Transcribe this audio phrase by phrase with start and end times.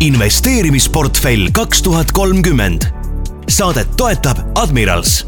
[0.00, 2.82] investeerimisportfell kaks tuhat kolmkümmend.
[3.48, 5.26] saadet toetab Admirals.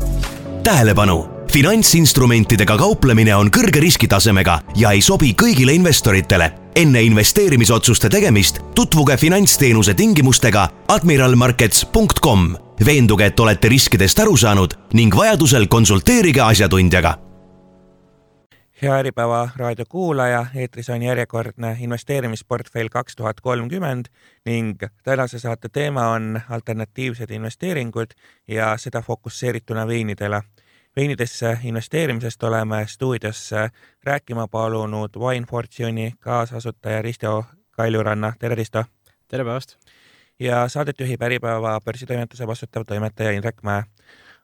[0.62, 6.52] tähelepanu, finantsinstrumentidega kauplemine on kõrge riskitasemega ja ei sobi kõigile investoritele.
[6.76, 12.56] enne investeerimisotsuste tegemist tutvuge finantsteenuse tingimustega admiralmarkets.com.
[12.84, 17.31] veenduge, et olete riskidest aru saanud ning vajadusel konsulteerige asjatundjaga
[18.82, 24.06] hea Äripäeva raadio kuulaja, eetris on järjekordne investeerimisportfell kaks tuhat kolmkümmend
[24.44, 28.10] ning tänase saate teema on alternatiivsed investeeringud
[28.48, 30.42] ja seda fokusseerituna veinidele.
[30.96, 33.70] veinidesse investeerimisest oleme stuudiosse
[34.04, 38.84] rääkima palunud Wine Fortune'i kaasasutaja Risto Kaljuranna, tere Risto!
[39.28, 39.76] tere päevast!
[40.40, 43.82] ja saadet juhib Äripäeva börsitoimetuse vastutav toimetaja Indrek Mäe.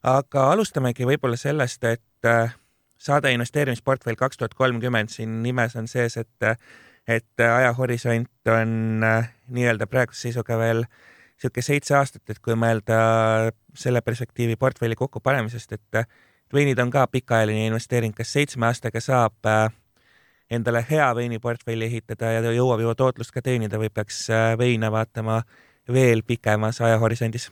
[0.02, 2.02] aga alustamegi võib-olla sellest, et
[2.98, 6.48] saade investeerimisportfell kaks tuhat kolmkümmend, siin nimes on sees, et,
[7.08, 10.84] et ajahorisont on äh, nii-öelda praeguse seisuga veel
[11.38, 12.96] niisugune seitse aastat, et kui mõelda
[13.78, 16.00] selle perspektiivi portfelli kokkupanemisest, et
[16.54, 19.68] veinid on ka pikaajaline investeering, kas seitsme aastaga saab äh,
[20.50, 25.42] endale hea veiniportfelli ehitada ja jõuab juba tootlust ka teenida või peaks äh, veine vaatama
[25.92, 27.50] veel pikemas ajahorisondis?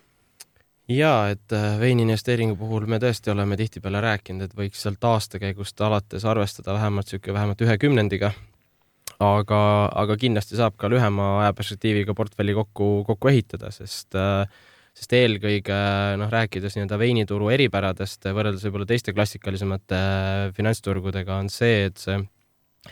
[0.88, 6.24] Jaa, et äh, veiniinvesteeringu puhul me tõesti oleme tihtipeale rääkinud, et võiks sealt aastakäigust alates
[6.24, 8.32] arvestada vähemalt niisugune vähemalt ühe kümnendiga.
[9.18, 9.58] aga,
[9.96, 14.46] aga kindlasti saab ka lühema ajaperspektiiviga portfelli kokku, kokku ehitada, sest äh,
[14.96, 15.76] sest eelkõige
[16.16, 22.20] noh, rääkides nii-öelda veinituru eripäradest võrreldes võib-olla teiste klassikalisemate äh, finantsturgudega on see, et see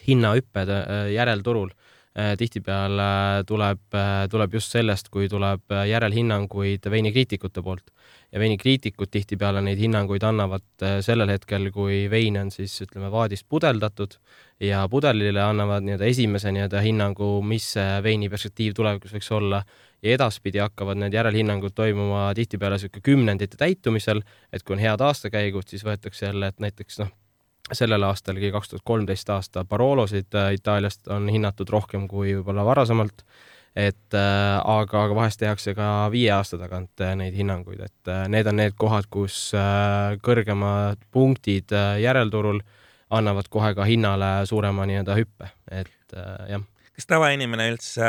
[0.09, 0.71] hinnahüpped
[1.15, 1.94] järelturul Äh,
[2.39, 7.91] tihtipeale tuleb, äh, tuleb just sellest, kui tuleb äh, järelhinnanguid veinikriitikute poolt.
[8.35, 14.17] Ja veinikriitikud tihtipeale neid hinnanguid annavad sellel hetkel, kui vein on siis ütleme vaadist pudeldatud
[14.63, 19.63] ja pudelile annavad nii-öelda esimese nii-öelda hinnangu, mis see veini perspektiiv tulevikus võiks olla.
[20.03, 25.71] Ja edaspidi hakkavad need järelhinnangud toimuma tihtipeale niisugune kümnendite täitumisel, et kui on head aastakäigud,
[25.71, 27.15] siis võetakse jälle, et näiteks noh,
[27.73, 33.25] sellel aastalgi, kaks tuhat kolmteist aasta Barolosid äh, Itaaliast on hinnatud rohkem kui võib-olla varasemalt,
[33.77, 38.51] et äh, aga, aga vahest tehakse ka viie aasta tagant äh, neid hinnanguid, et need
[38.51, 39.53] on need kohad, kus
[40.25, 41.73] kõrgemad punktid
[42.03, 42.61] järelturul
[43.15, 46.17] annavad kohe ka hinnale suurema nii-öelda hüppe, et
[46.51, 46.65] jah.
[46.95, 48.09] kas tavainimene üldse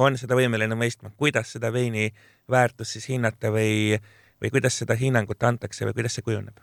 [0.00, 2.08] on seda võimeline mõistma, kuidas seda veini
[2.50, 3.98] väärtust siis hinnata või,
[4.40, 6.56] või kuidas seda hinnangut antakse või kuidas see kujuneb?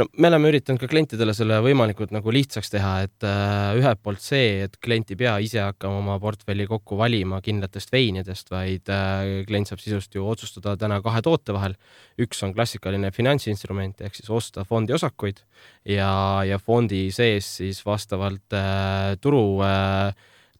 [0.00, 4.22] No me oleme üritanud ka klientidele selle võimalikult nagu lihtsaks teha, et äh, ühelt poolt
[4.24, 9.42] see, et klient ei pea ise hakkama oma portfelli kokku valima kindlatest veinidest, vaid äh,
[9.48, 11.76] klient saab sisust ju otsustada täna kahe toote vahel.
[12.20, 15.40] üks on klassikaline finantsinstrument ehk siis osta fondi osakuid
[15.88, 20.12] ja, ja fondi sees siis vastavalt äh, turu äh,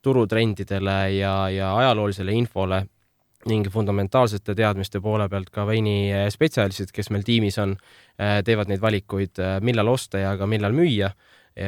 [0.02, 2.82] turutrendidele ja, ja ajaloolisele infole
[3.50, 7.76] ning fundamentaalsete teadmiste poole pealt ka veini spetsialistid, kes meil tiimis on,
[8.20, 11.12] äh, teevad neid valikuid, äh, millal osta ja ka millal müüa.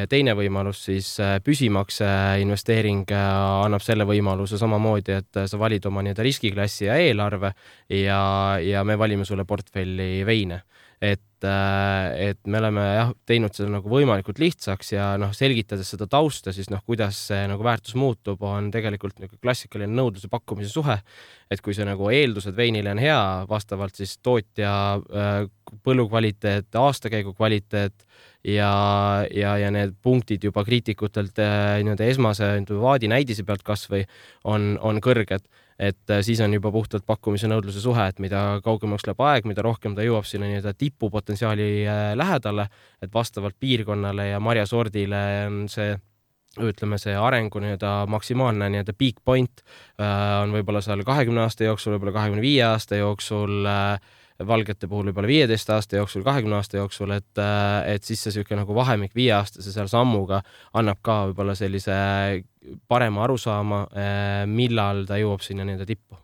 [0.08, 1.08] teine võimalus siis
[1.44, 2.06] püsimakse
[2.40, 7.50] investeering annab selle võimaluse samamoodi, et sa valid oma nii-öelda riskiklassi ja eelarve
[7.92, 10.62] ja, ja me valime sulle portfelli veine
[11.04, 16.52] et, et me oleme jah, teinud seda nagu võimalikult lihtsaks ja noh, selgitades seda tausta,
[16.54, 20.98] siis noh, kuidas see nagu väärtus muutub, on tegelikult niisugune klassikaline nõudluse pakkumise suhe.
[21.50, 23.18] et kui see nagu eeldused veinile on hea,
[23.48, 25.34] vastavalt siis tootja äh,
[25.84, 28.06] põllu kvaliteet, aastakäigu kvaliteet
[28.44, 28.70] ja,
[29.30, 32.50] ja, ja need punktid juba kriitikutelt äh, nii-öelda esmase
[32.80, 34.04] vaadi näidise pealt kasvõi
[34.44, 35.46] on, on kõrged
[35.78, 39.96] et äh, siis on juba puhtalt pakkumise-nõudluse suhe, et mida kaugemaks läheb aeg, mida rohkem
[39.96, 42.68] ta jõuab sinna nii-öelda tipupotentsiaali äh, lähedale,
[43.02, 45.94] et vastavalt piirkonnale ja marjasordile on see
[46.62, 49.64] ütleme, see arengu nii-öelda maksimaalne nii-öelda peak point
[49.98, 55.10] äh, on võib-olla seal kahekümne aasta jooksul, võib-olla kahekümne viie aasta jooksul äh, valgete puhul
[55.10, 57.42] võib-olla viieteist aasta jooksul, kahekümne aasta jooksul, et,
[57.86, 60.42] et siis see niisugune nagu vahemik viieaastase seal sammuga
[60.74, 61.94] annab ka võib-olla sellise
[62.90, 63.86] parema arusaama,
[64.50, 66.18] millal ta jõuab sinna nii-öelda tippu.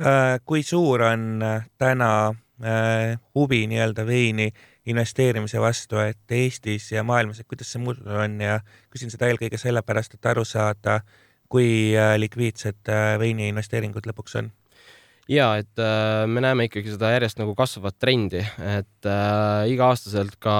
[0.00, 2.32] Äh, kui suur on äh, täna
[2.64, 4.46] äh, huvi nii-öelda veini
[4.88, 8.54] investeerimise vastu, et Eestis ja maailmas, et kuidas see muutunud on ja
[8.88, 11.02] küsin seda eelkõige sellepärast, et aru saada,
[11.52, 11.92] kui
[12.22, 12.88] likviidsed
[13.20, 14.48] veini investeeringud lõpuks on
[15.28, 20.54] ja et äh, me näeme ikkagi seda järjest nagu kasvavat trendi, et äh, iga-aastaselt ka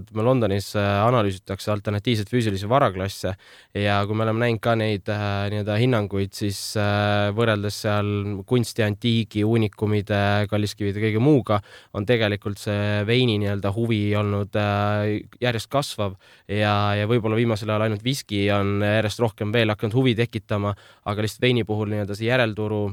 [0.00, 3.34] ütleme Londonis äh, analüüsitakse alternatiivseid füüsilisi varaklasse
[3.78, 8.10] ja kui me oleme näinud ka neid äh, nii-öelda hinnanguid, siis äh, võrreldes seal
[8.48, 11.60] kunsti, antiigi, uunikumide, kalliskivide, kõige muuga,
[11.96, 17.86] on tegelikult see veini nii-öelda huvi olnud äh, järjest kasvav ja, ja võib-olla viimasel ajal
[17.88, 20.74] ainult viski on järjest rohkem veel hakanud huvi tekitama,
[21.08, 22.84] aga lihtsalt veini puhul nii-öelda see järelturu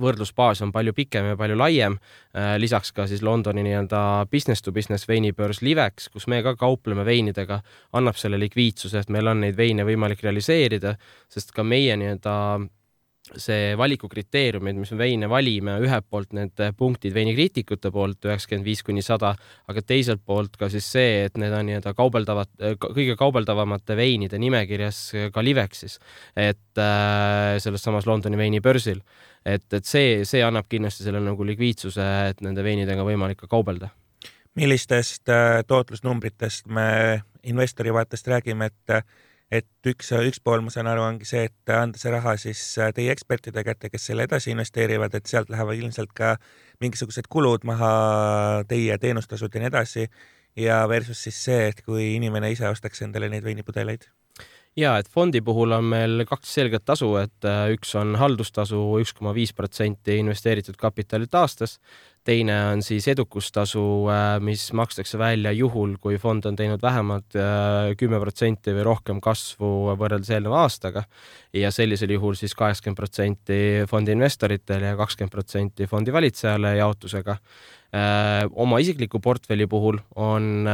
[0.00, 1.98] võrdlusbaas on palju pikem ja palju laiem.
[2.36, 4.00] Äh, lisaks ka siis Londoni nii-öelda
[4.30, 7.60] business to business veinibörs Livex, kus me ka kaupleme veinidega,
[7.98, 10.96] annab selle likviidsuse, et meil on neid veine võimalik realiseerida,
[11.32, 12.34] sest ka meie nii-öelda
[13.36, 19.04] see valikukriteeriumid, mis me veine valime, ühelt poolt need punktid veinikriitikute poolt üheksakümmend viis kuni
[19.04, 19.34] sada,
[19.68, 22.52] aga teiselt poolt ka siis see, et need on nii-öelda kaubeldavad,
[22.86, 25.02] kõige kaubeldavamate veinide nimekirjas
[25.34, 25.98] ka Livexis,
[26.36, 29.02] et äh, selles samas Londoni veinibörsil
[29.54, 33.90] et, et see, see annab kindlasti selle nagu likviidsuse, et nende veinidega võimalik ka kaubelda.
[34.58, 39.02] millistest äh, tootlusnumbritest me investori vaatest räägime, et
[39.50, 42.90] et üks, üks pool, ma saan aru, ongi see, et anda see raha siis äh,
[42.92, 46.34] teie ekspertide kätte, kes selle edasi investeerivad, et sealt lähevad ilmselt ka
[46.84, 47.92] mingisugused kulud maha,
[48.68, 50.08] teie teenustasud ja nii edasi.
[50.58, 54.08] ja versus siis see, et kui inimene ise ostaks endale neid veinipudeleid
[54.78, 59.14] ja et fondi puhul on meil kaks selget tasu, et äh, üks on haldustasu üks
[59.16, 61.78] koma viis protsenti investeeritud kapitalilt aastas,
[62.28, 63.82] teine on siis edukustasu,
[64.12, 69.22] äh, mis makstakse välja juhul, kui fond on teinud vähemalt äh, kümme protsenti või rohkem
[69.24, 71.04] kasvu võrreldes eelneva aastaga
[71.56, 73.58] ja sellisel juhul siis kaheksakümmend protsenti
[73.90, 77.38] fondi investoritele ja kakskümmend protsenti fondi valitsejale jaotusega.
[78.52, 80.68] oma isikliku portfelli puhul on,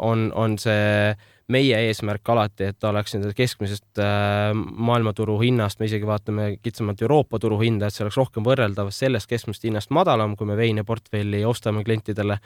[0.00, 1.12] on, on see
[1.52, 7.02] meie eesmärk alati, et ta oleks nende keskmisest äh, maailmaturu hinnast, me isegi vaatame kitsamalt
[7.04, 10.86] Euroopa turu hinda, et see oleks rohkem võrreldav sellest keskmisest hinnast madalam, kui me veine
[10.88, 12.38] portfelli ostame klientidele,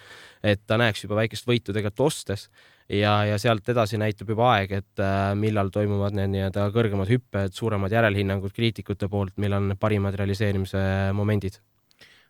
[0.43, 2.49] et ta näeks juba väikest võitu tegelikult ostes.
[2.89, 7.55] Ja, ja sealt edasi näitab juba aeg, et äh, millal toimuvad need nii-öelda kõrgemad hüpped,
[7.55, 10.81] suuremad järelhinnangud kriitikute poolt, millal on parimad realiseerimise
[11.15, 11.61] momendid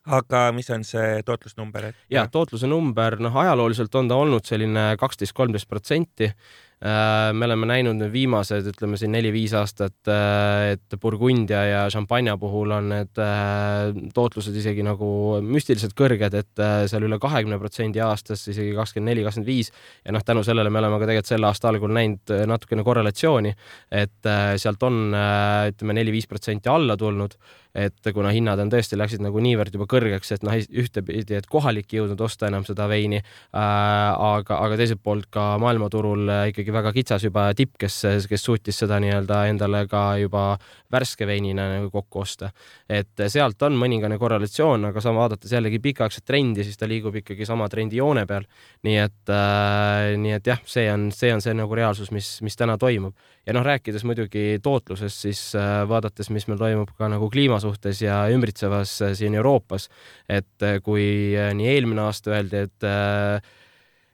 [0.09, 1.99] aga mis on see tootlusnumber et...?
[2.11, 6.33] ja tootluse number, noh, ajalooliselt on ta olnud selline kaksteist, kolmteist protsenti
[6.79, 12.71] me oleme näinud nüüd viimased, ütleme siin neli-viis aastat, äh, et Burgundia ja šampanja puhul
[12.77, 15.09] on need äh, tootlused isegi nagu
[15.43, 19.73] müstiliselt kõrged, et seal üle kahekümne protsendi aastas, isegi kakskümmend neli, kakskümmend viis.
[20.05, 23.55] ja noh, tänu sellele me oleme ka tegelikult selle aasta algul näinud natukene korrelatsiooni,
[23.91, 24.33] et
[24.63, 27.35] sealt on ütleme neli-viis protsenti alla tulnud
[27.79, 31.93] et kuna hinnad on tõesti, läksid nagu niivõrd juba kõrgeks, et noh, ühtepidi, et kohalik
[31.93, 36.93] ei jõudnud osta enam seda veini äh,, aga, aga teiselt poolt ka maailmaturul ikkagi väga
[36.97, 40.45] kitsas juba tipp, kes, kes suutis seda nii-öelda endale ka juba
[40.93, 42.51] värske veinina nagu kokku osta.
[42.89, 47.47] et sealt on mõningane korrelatsioon, aga sama vaadates jällegi pikaaegset trendi, siis ta liigub ikkagi
[47.47, 48.47] sama trendi joone peal.
[48.83, 52.57] nii et äh,, nii et jah, see on, see on see nagu reaalsus, mis, mis
[52.57, 53.15] täna toimub.
[53.47, 58.03] ja noh, rääkides muidugi tootlusest, siis äh, vaadates, mis meil toimub ka nagu kliima suhtes
[58.03, 59.89] ja ümbritsevas äh, siin Euroopas.
[60.29, 62.87] et äh, kui äh, nii eelmine aasta öeldi, et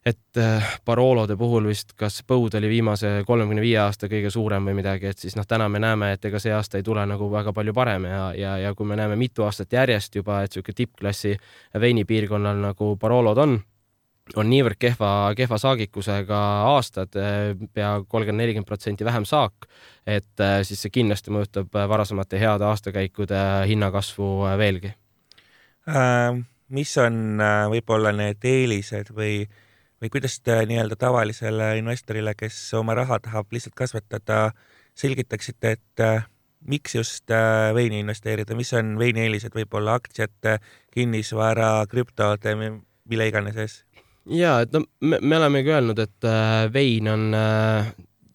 [0.05, 0.39] et
[0.85, 5.19] Barolode puhul vist kas põud oli viimase kolmekümne viie aasta kõige suurem või midagi, et
[5.19, 8.05] siis noh, täna me näeme, et ega see aasta ei tule nagu väga palju parem
[8.11, 11.37] ja, ja, ja kui me näeme mitu aastat järjest juba, et niisugune tippklassi
[11.81, 13.57] veinipiirkonnal nagu Barolod on
[14.41, 16.39] on niivõrd kehva, kehva saagikusega
[16.71, 17.13] aastad,
[17.77, 19.69] pea kolmkümmend, nelikümmend protsenti vähem saak,
[20.07, 24.95] et äh, siis see kindlasti mõjutab äh, varasemate heade aastakäikude hinnakasvu äh, veelgi
[25.89, 26.41] äh,.
[26.75, 27.39] mis on
[27.71, 29.45] võib-olla need eelised või,
[30.03, 34.53] või kuidas te nii-öelda tavalisele investorile, kes oma raha tahab lihtsalt kasvatada,
[34.95, 36.27] selgitaksite, et äh,
[36.69, 40.59] miks just äh, veini investeerida, mis on veini eelised, võib-olla aktsiate,
[40.95, 43.83] kinnisvara, krüptode, mille iganes ees?
[44.31, 47.27] ja et no me, me olemegi öelnud, et äh, vein on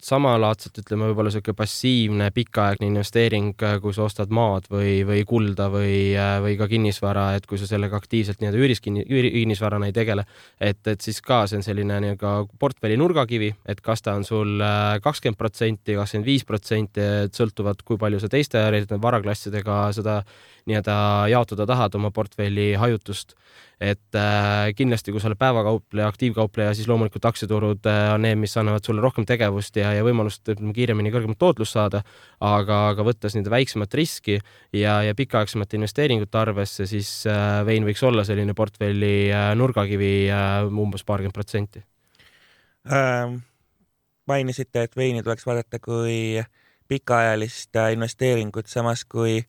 [0.04, 5.68] samalaadselt ütleme, võib-olla niisugune passiivne pikaaegne investeering, äh, kui sa ostad maad või, või kulda
[5.72, 9.96] või, äh, või ka kinnisvara, et kui sa sellega aktiivselt nii-öelda üüris kinni, üürikinnisvarana ei
[9.96, 10.24] tegele,
[10.60, 14.56] et, et siis ka see on selline nii-öelda portfelli nurgakivi, et kas ta on sul
[14.64, 18.64] äh, kakskümmend protsenti, kakskümmend viis protsenti, et sõltuvalt, kui palju sa teiste
[19.00, 20.20] varaklassidega seda
[20.70, 20.96] nii-öelda
[21.32, 23.36] jaotada tahad oma portfelli hajutust
[23.80, 28.52] et äh, kindlasti, kui sa oled päevakaupleja, aktiivkaupleja, siis loomulikult aktsiaturud äh, on need, mis
[28.60, 32.02] annavad sulle rohkem tegevust ja, ja võimalust kiiremini kõrgemat tootlust saada.
[32.44, 34.36] aga, aga võttes nende väiksemat riski
[34.76, 40.68] ja, ja pikaaegsemate investeeringute arvesse, siis äh, vein võiks olla selline portfelli äh, nurgakivi äh,
[40.68, 41.80] umbes paarkümmend protsenti
[42.92, 43.40] ähm,.
[44.28, 46.44] mainisite, et veini tuleks vaadata kui
[46.88, 49.40] pikaajalist äh, investeeringut, samas kui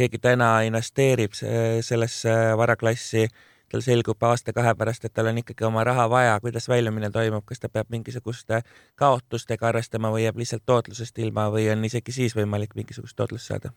[0.00, 3.26] keegi täna investeerib sellesse varaklassi,
[3.70, 7.62] tal selgub aasta-kahe pärast, et tal on ikkagi oma raha vaja, kuidas väljumine toimub, kas
[7.62, 8.62] ta peab mingisuguste
[8.98, 13.74] kaotustega arvestama või jääb lihtsalt tootlusest ilma või on isegi siis võimalik mingisugust tootlust saada?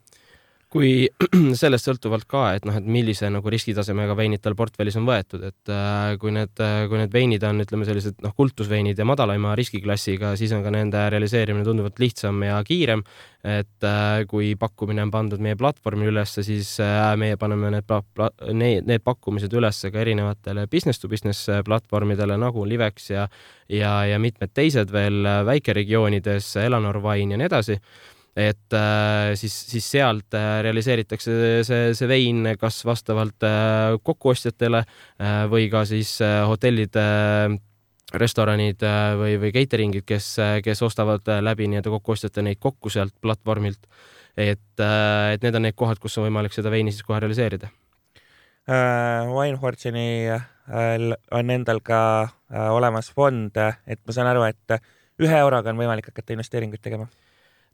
[0.74, 1.06] Kui
[1.62, 5.72] sellest sõltuvalt ka, et noh, et millise nagu riskitasemega veinid tal portfellis on võetud, et
[5.72, 10.34] äh, kui need, äh, kui need veinid on, ütleme sellised noh, kultusveinid ja madalaima riskiklassiga,
[10.40, 13.06] siis on ka nende realiseerimine tunduvalt lihtsam ja kiirem.
[13.44, 16.78] et äh, kui pakkumine on pandud meie platvormile ülesse, siis
[17.20, 17.92] meie paneme need,
[18.56, 23.28] need, need pakkumised ülesse ka erinevatele business to business platvormidele nagu Livex ja
[23.68, 27.78] ja, ja mitmed teised veel väikeregioonides, Elanor Wine ja nii edasi
[28.36, 31.36] et äh, siis, siis sealt äh, realiseeritakse
[31.68, 37.54] see, see vein kas vastavalt äh, kokkuostjatele äh, või ka siis äh, hotellid äh,
[38.18, 40.34] restoranid äh, või, või catering'id, kes,
[40.66, 43.86] kes ostavad läbi nii-öelda kokkuostjate neid kokku sealt platvormilt.
[44.38, 47.70] et, et need on need kohad, kus on võimalik seda veini siis kohe realiseerida
[48.66, 49.30] äh,.
[49.30, 50.48] Winefortune'i äh,
[51.32, 53.54] on endal ka äh, olemas fond,
[53.86, 54.82] et ma saan aru, et
[55.22, 57.06] ühe euroga on võimalik hakata investeeringuid tegema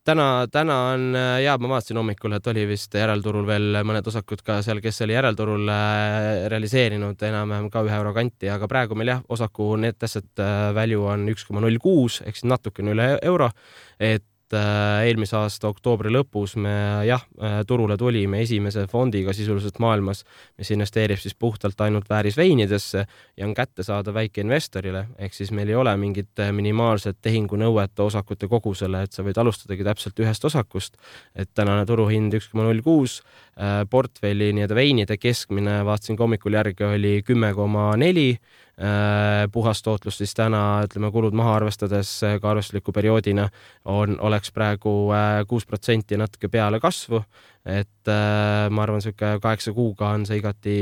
[0.10, 4.60] täna, täna on ja ma vaatasin hommikul, et oli vist järelturul veel mõned osakud ka
[4.66, 9.22] seal, kes oli järelturul äh, realiseerinud enam-vähem ka ühe euro kanti, aga praegu meil jah,
[9.30, 13.52] osaku net asset äh, value on üks koma null kuus ehk siis natukene üle euro.
[14.00, 19.78] et et äh, eelmise aasta oktoobri lõpus me jah, äh, turule tulime esimese fondiga sisuliselt
[19.80, 20.24] maailmas,
[20.58, 23.06] mis investeerib siis puhtalt ainult väärisveinidesse
[23.38, 29.04] ja on kättesaadav väikeinvestorile, ehk siis meil ei ole mingit äh, minimaalset tehingunõuet osakute kogusele,
[29.06, 30.98] et sa võid alustadagi täpselt ühest osakust.
[31.36, 33.22] et tänane turuhind üks koma null kuus,
[33.90, 38.40] portfelli nii-öelda veinide keskmine, vaatasin ka hommikul järgi, oli kümme koma neli
[38.80, 43.50] Äh, puhastootlus siis täna, ütleme kulud maha arvestades äh, ka arvestusliku perioodina
[43.92, 47.20] on, oleks praegu äh, kuus protsenti natuke peale kasvu.
[47.66, 50.76] et ma arvan, niisugune kaheksa kuuga on see igati,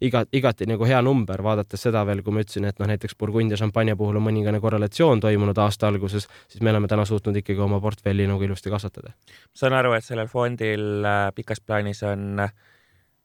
[0.00, 3.58] iga, igati nagu hea number, vaadates seda veel, kui ma ütlesin, et noh, näiteks Burgundia
[3.60, 7.82] šampanja puhul on mõningane korrelatsioon toimunud aasta alguses, siis me oleme täna suutnud ikkagi oma
[7.84, 9.12] portfelli nagu ilusti kasvatada.
[9.54, 11.04] saan aru, et sellel fondil
[11.36, 12.46] pikas plaanis on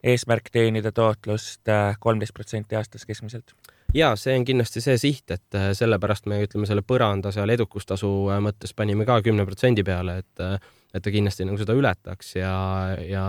[0.04, 3.56] eesmärk teenida tootlust kolmteist protsenti aastas keskmiselt
[3.96, 8.10] ja see on kindlasti see siht, et äh, sellepärast me ütleme selle põranda seal edukustasu
[8.32, 10.58] äh, mõttes panime ka kümne protsendi peale, et, äh,
[10.94, 12.56] et ta kindlasti nagu seda ületaks ja,
[13.00, 13.24] ja,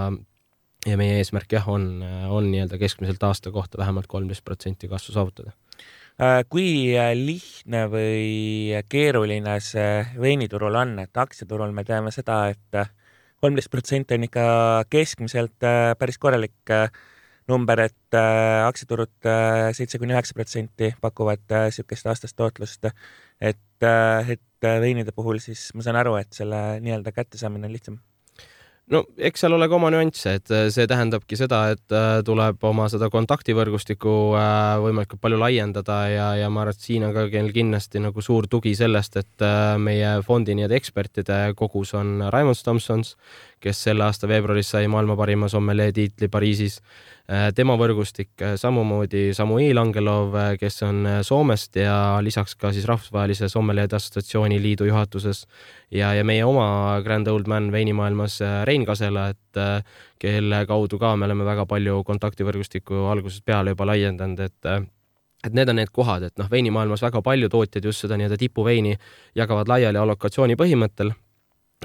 [0.85, 5.55] ja meie eesmärk jah, on, on nii-öelda keskmiselt aasta kohta vähemalt kolmteist protsenti kasvu saavutada.
[6.49, 13.69] kui lihtne või keeruline see veiniturul on, et aktsiaturul me teame seda et, et kolmteist
[13.69, 14.47] protsenti on ikka
[14.89, 15.67] keskmiselt
[15.99, 16.73] päris korralik
[17.47, 22.91] number, et äh, aktsiaturud äh, seitse kuni üheksa protsenti pakuvad niisugust äh, aastast tootlust.
[23.39, 27.99] et, et veinide puhul siis ma saan aru, et selle nii-öelda kättesaamine on lihtsam
[28.91, 33.09] no eks seal ole ka oma nüansse, et see tähendabki seda, et tuleb oma seda
[33.13, 34.13] kontaktivõrgustikku
[34.83, 38.73] võimalikult palju laiendada ja, ja ma arvan, et siin on ka kindlasti nagu suur tugi
[38.79, 39.45] sellest, et
[39.83, 43.13] meie fondi nii-öelda ekspertide kogus on Raimond Stomsons,
[43.61, 46.79] kes selle aasta veebruaris sai maailma parima sommelee tiitli Pariisis
[47.27, 53.49] tema võrgustik äh, samamoodi Samuel Angelov, äh, kes on Soomest ja lisaks ka siis Rahvusvahelise
[53.51, 55.43] Sommelierde Assotsiatsiooni Liidu juhatuses.
[55.91, 59.59] Ja, ja meie oma Grand Old Man veinimaailmas Rein Kasela, et
[60.19, 64.71] kelle kaudu ka me oleme väga palju kontaktivõrgustikku algusest peale juba laiendanud, et
[65.45, 68.97] et need on need kohad, et noh, veinimaailmas väga palju tootjaid just seda nii-öelda tipuveini
[69.37, 71.13] jagavad laiali allokatsiooni põhimõttel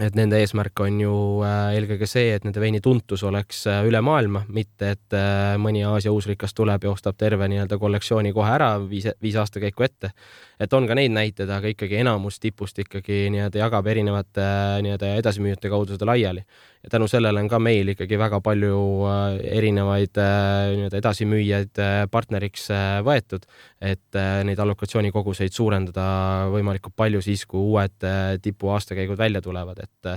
[0.01, 4.01] et nende eesmärk on ju äh, eelkõige see, et nende veini tuntus oleks äh, üle
[4.05, 8.71] maailma, mitte et äh, mõni Aasia uusrikas tuleb ja ostab terve nii-öelda kollektsiooni kohe ära
[8.81, 10.15] viis, viis aastakäiku ette.
[10.63, 14.45] Et on ka neid näiteid, aga ikkagi enamus tipust ikkagi nii-öelda jagab erinevate
[14.85, 16.45] nii-öelda edasimüüjate kaudu seda laiali.
[16.83, 21.97] Ja tänu sellele on ka meil ikkagi väga palju äh, erinevaid äh, nii-öelda edasimüüjaid äh,
[22.11, 22.69] partneriks
[23.07, 23.47] võetud,
[23.83, 26.07] et neid allokatsioonikoguseid suurendada
[26.53, 28.09] võimalikult palju siis, kui uued
[28.43, 30.13] tipu aastakäigud välja tulevad, et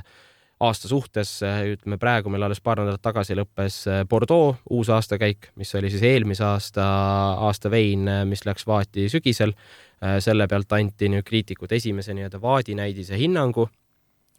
[0.66, 5.92] aasta suhtes, ütleme praegu meil alles paar nädalat tagasi lõppes Bordeaux uus aastakäik, mis oli
[5.92, 6.86] siis eelmise aasta,
[7.48, 9.52] aasta vein, mis läks vaati sügisel.
[10.20, 13.70] Selle pealt anti nüüd kriitikud esimese nii-öelda vaadinäidise hinnangu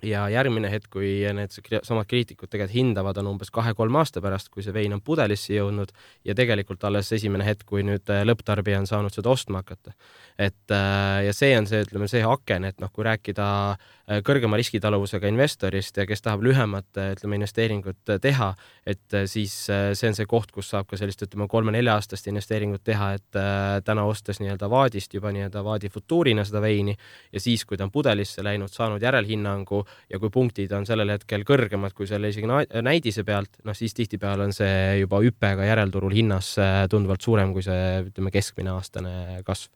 [0.04, 4.64] ja järgmine hetk, kui need samad kriitikud tegelikult hindavad, on umbes kahe-kolme aasta pärast, kui
[4.64, 5.92] see vein on pudelisse jõudnud
[6.26, 9.94] ja tegelikult alles esimene hetk, kui nüüd äh, lõpptarbija on saanud seda ostma hakata.
[10.38, 14.60] et äh, ja see on see, ütleme, see aken, et noh, kui rääkida äh, kõrgema
[14.60, 18.52] riskitaluvusega investorist ja kes tahab lühemat, ütleme, investeeringut teha,
[18.86, 23.40] et siis see on see koht, kus saab ka sellist, ütleme, kolme-nelja-aastast investeeringut teha, et
[23.84, 26.94] täna ostes nii-öelda vaadist juba nii-öelda vaadi futuurina seda veini
[27.32, 31.44] ja siis, kui ta on pudelisse läinud, saanud järelhinnangu, ja kui punktid on sellel hetkel
[31.46, 32.48] kõrgemad kui selle isegi
[32.84, 36.54] näidise pealt, noh siis tihtipeale on see juba hüppega järelturul hinnas
[36.90, 39.72] tunduvalt suurem kui see, ütleme, keskmine aastane kasv.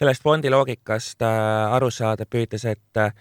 [0.00, 3.12] sellest fondi loogikast äh, aru saada püüdes, et äh,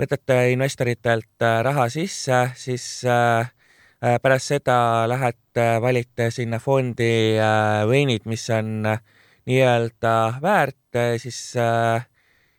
[0.00, 2.86] võtate investoritelt äh, raha sisse, siis
[4.00, 7.36] pärast seda lähete, valite sinna fondi
[7.84, 8.86] veinid, mis on
[9.50, 12.06] nii-öelda väärt, siis äh,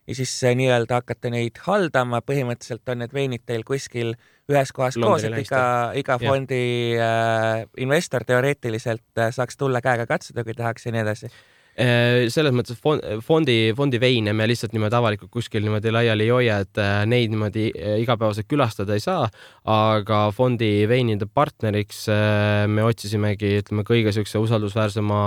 [0.06, 4.14] ja siis nii-öelda hakkate neid haldama, põhimõtteliselt on need veinid teil kuskil
[4.50, 5.64] ühes kohas koos, et iga,
[5.98, 6.62] iga fondi
[6.98, 11.30] äh, investor teoreetiliselt äh, saaks tulla käega katsuda, kui tahaks ja nii edasi
[11.72, 12.76] selles mõttes
[13.24, 17.32] fondi, fondi veine me lihtsalt niimoodi avalikult kuskil niimoodi laiali ei hoia, et äh, neid
[17.32, 19.24] niimoodi äh, igapäevaselt külastada ei saa,
[19.72, 22.04] aga fondi veinide partneriks
[22.68, 25.20] me otsisimegi, ütleme, kõige niisuguse usaldusväärsema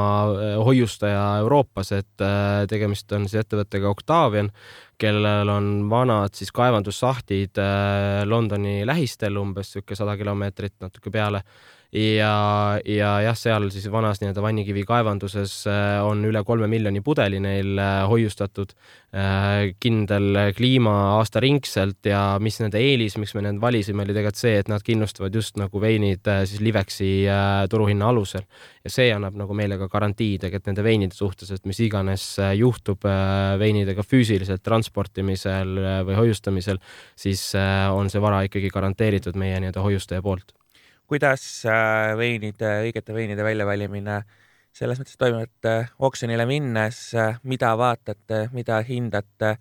[0.68, 2.26] hoiustaja Euroopas, et
[2.70, 4.52] tegemist on siis ettevõttega Octavian,
[5.02, 7.62] kellel on vanad siis kaevandussahtid
[8.26, 11.42] Londoni lähistel umbes niisugune sada kilomeetrit natuke peale
[11.96, 17.40] ja, ja jah, seal siis vanas nii-öelda Vannikivi kaevanduses äh, on üle kolme miljoni pudeli
[17.44, 18.74] neil äh, hoiustatud,
[19.16, 24.56] äh, kindel kliima aastaringselt ja mis nende eelis, miks me need valisime, oli tegelikult see,
[24.60, 27.12] et nad kindlustavad just nagu veinid siis Liveksi
[27.70, 28.44] turuhinna alusel.
[28.84, 33.06] ja see annab nagu meile ka garantii tegelikult nende veinide suhtes, et mis iganes juhtub
[33.60, 36.78] veinidega füüsiliselt transportimisel või hoiustamisel,
[37.18, 40.54] siis on see vara ikkagi garanteeritud meie nii-öelda hoiustaja poolt
[41.08, 44.20] kuidas äh, veinide, õigete veinide väljavalimine
[44.76, 49.58] selles mõttes toimub, et äh, oksjonile minnes, äh, mida vaatate, mida hindate,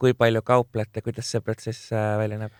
[0.00, 2.54] kui palju kauplete, kuidas see protsess välja näeb?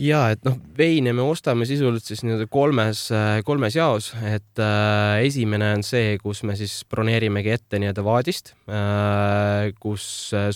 [0.00, 3.04] Ja et noh, veine me ostame sisuliselt siis nii-öelda kolmes,
[3.44, 9.72] kolmes jaos, et äh, esimene on see, kus me siis broneerimegi ette nii-öelda vaadist äh,,
[9.80, 10.06] kus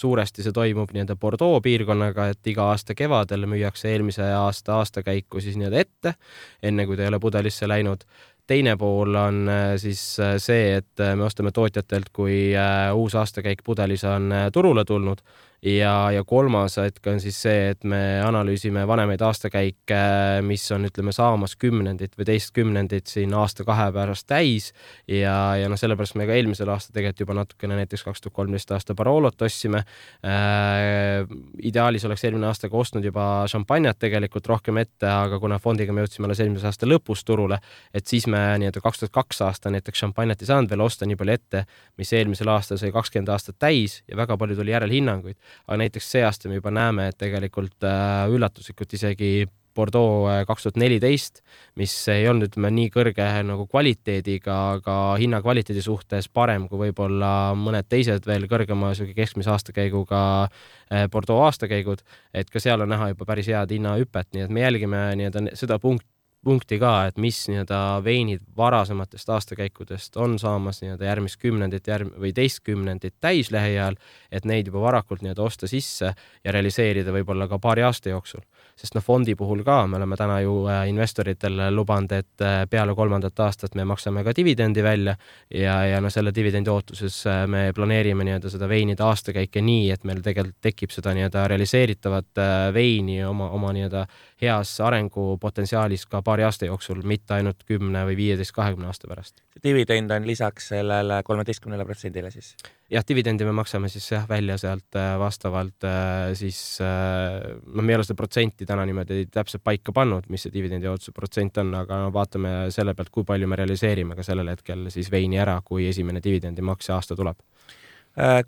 [0.00, 5.58] suuresti see toimub nii-öelda Bordeaux piirkonnaga, et iga aasta kevadel müüakse eelmise aasta aastakäiku siis
[5.60, 6.16] nii-öelda ette,
[6.62, 8.08] enne kui ta ei ole pudelisse läinud.
[8.46, 9.48] Teine pool on
[9.82, 10.00] siis
[10.38, 12.52] see, et me ostame tootjatelt, kui
[12.94, 15.24] uus aastakäik pudelis on turule tulnud
[15.62, 20.00] ja, ja kolmas hetk on siis see, et me analüüsime vanemaid aastakäike,
[20.46, 24.70] mis on, ütleme, saamas kümnendit või teist kümnendit siin aasta-kahe pärast täis
[25.08, 28.72] ja, ja noh, sellepärast me ka eelmisel aastal tegelikult juba natukene näiteks kaks tuhat kolmteist
[28.76, 29.82] aasta Barolot ostsime
[30.26, 31.24] äh,.
[31.64, 36.04] ideaalis oleks eelmine aasta ka ostnud juba šampanjat tegelikult rohkem ette, aga kuna fondiga me
[36.04, 37.58] jõudsime alles eelmise aasta lõpus turule,
[37.94, 41.18] et siis me nii-öelda kaks tuhat kaks aasta näiteks šampanjat ei saanud veel osta nii
[41.18, 41.64] palju ette,
[41.96, 46.24] mis eelmisel aastal sai kakskümmend aastat täis ja väga palju tuli järelhinnanguid aga näiteks see
[46.26, 51.42] aasta me juba näeme, et tegelikult äh, üllatuslikult isegi Bordeaux äh, kaks tuhat neliteist,
[51.76, 57.88] mis ei olnud, ütleme nii kõrge nagu kvaliteediga, aga hinnakvaliteedi suhtes parem kui võib-olla mõned
[57.92, 62.04] teised veel kõrgema sihuke keskmise aastakäiguga äh, Bordeaux aastakäigud,
[62.34, 65.78] et ka seal on näha juba päris head hinnahüpet, nii et me jälgime nii-öelda seda
[65.82, 66.08] punkt,
[66.46, 72.30] punkti ka, et mis nii-öelda veinid varasematest aastakäikudest on saamas nii-öelda järgmist kümnendit järg- või
[72.36, 73.96] teist kümnendit täis lähiajal,
[74.30, 76.12] et neid juba varakult nii-öelda osta sisse
[76.44, 78.44] ja realiseerida võib-olla ka paari aasta jooksul.
[78.76, 82.94] sest noh, fondi puhul ka me oleme täna ju äh, investoritele lubanud, et äh, peale
[82.94, 85.16] kolmandat aastat me maksame ka dividendi välja
[85.50, 90.04] ja, ja noh, selle dividendi ootuses äh, me planeerime nii-öelda seda veinide aastakäike nii, et
[90.04, 94.06] meil tegelikult tekib seda nii-öelda realiseeritavat veini oma, oma nii-öelda
[94.42, 99.40] heas arengupotentsiaalis ka paari aasta jooksul, mitte ainult kümne või viieteist, kahekümne aasta pärast.
[99.64, 102.54] dividend on lisaks sellele kolmeteistkümnele protsendile siis?
[102.90, 107.92] jah, dividendi me maksame siis jah välja sealt äh, vastavalt äh, siis äh, noh, me
[107.92, 111.72] ei ole seda protsenti täna niimoodi täpselt paika pannud, mis see dividendi ootuse protsent on,
[111.80, 115.62] aga no vaatame selle pealt, kui palju me realiseerime ka sellel hetkel siis veini ära,
[115.64, 117.40] kui esimene dividendimakse aasta tuleb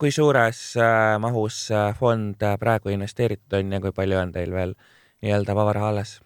[0.00, 0.60] kui suures
[1.20, 1.56] mahus
[1.98, 4.72] fond praegu investeeritud on ja kui palju on teil veel
[5.22, 6.18] nii-öelda vabaraha alles?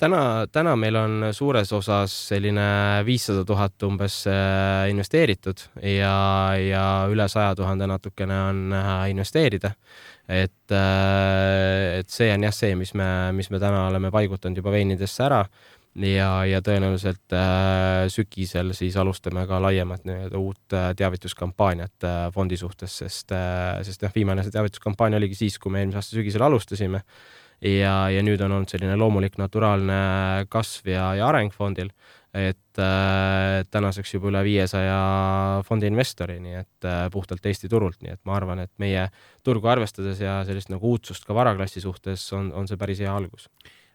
[0.00, 0.20] täna,
[0.52, 2.66] täna meil on suures osas selline
[3.06, 6.14] viissada tuhat umbes äh, investeeritud ja,
[6.60, 8.78] ja üle saja tuhande natukene on
[9.10, 9.74] investeerida.
[10.28, 14.72] et, äh, et see on jah see, mis me, mis me täna oleme paigutanud juba
[14.72, 15.42] veinidesse ära
[16.06, 23.36] ja, ja tõenäoliselt äh, sügisel siis alustame ka laiemat nii-öelda uut teavituskampaaniat fondi suhtes, sest
[23.84, 27.02] sest jah, viimane see teavituskampaania oligi siis, kui me eelmise aasta sügisel alustasime
[27.60, 31.90] ja, ja nüüd on olnud selline loomulik naturaalne kasv ja, ja areng fondil,
[32.36, 35.00] et äh, tänaseks juba üle viiesaja
[35.66, 39.08] fondi investori, nii et äh, puhtalt Eesti turult, nii et ma arvan, et meie
[39.46, 43.48] turgu arvestades ja sellist nagu uudsust ka varaklassi suhtes on, on see päris hea algus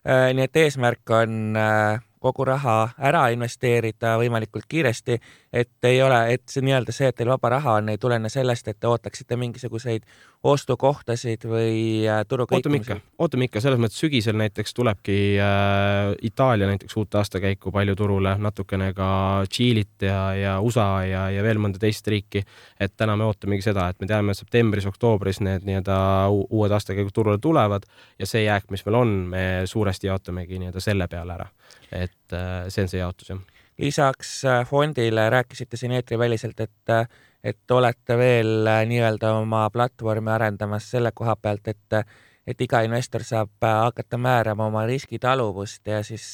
[0.03, 0.33] äh,.
[0.35, 2.75] nii et eesmärk on äh, kogu raha
[3.09, 5.19] ära investeerida võimalikult kiiresti,
[5.53, 8.67] et ei ole, et see nii-öelda see, et teil vaba raha on, ei tulene sellest,
[8.71, 10.07] et te ootaksite mingisuguseid
[10.45, 16.69] ostukohtasid või äh, turu ootame ikka, ootame ikka, selles mõttes sügisel näiteks tulebki äh, Itaalia
[16.69, 19.09] näiteks uut aastakäiku palju turule, natukene ka
[19.49, 22.43] Tšiilit ja, ja USA ja, ja veel mõnda teist riiki.
[22.79, 25.97] et täna me ootamegi seda, et me teame, et septembris-oktoobris need nii-öelda
[26.29, 27.87] uued aastakäigud turule tulevad
[28.19, 31.49] ja see jääk, mis meil on, me suuresti jaotamegi nii-öelda selle peale ära.
[31.91, 33.39] Et äh, see on see jaotus, jah.
[33.81, 37.07] lisaks äh, fondile rääkisite siin eetriväliselt, et äh,
[37.45, 41.99] et olete veel nii-öelda oma platvormi arendamas selle koha pealt, et
[42.45, 46.25] et iga investor saab hakata määrama oma riskitaluvust ja siis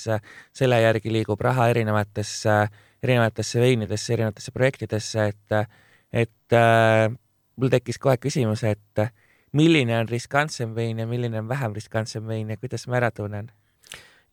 [0.54, 2.56] selle järgi liigub raha erinevatesse,
[3.04, 5.72] erinevatesse veinidesse, erinevatesse projektidesse, et,
[6.12, 6.58] et
[7.56, 9.04] mul tekkis kohe küsimus, et
[9.52, 13.52] milline on riskantsem vein ja milline on vähem riskantsem vein ja kuidas ma ära tunnen?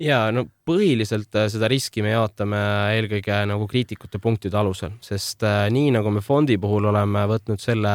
[0.02, 2.60] Ja no põhiliselt äh, seda riski me jaotame
[2.96, 7.92] eelkõige nagu kriitikute punktide alusel, sest äh, nii nagu me fondi puhul oleme võtnud selle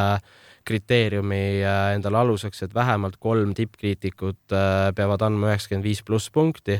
[0.68, 4.56] kriteeriumi äh, endale aluseks, et vähemalt kolm tippkriitikut
[4.96, 6.80] peavad andma üheksakümmend viis pluss punkti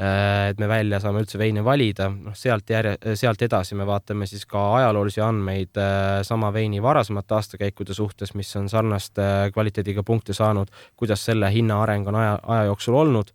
[0.00, 4.46] et me välja saame üldse veine valida, noh sealt järje, sealt edasi me vaatame siis
[4.48, 5.76] ka ajaloolisi andmeid
[6.24, 12.08] sama veini varasemate aastakäikude suhtes, mis on sarnaste kvaliteediga punkte saanud, kuidas selle hinna areng
[12.08, 13.34] on aja, aja jooksul olnud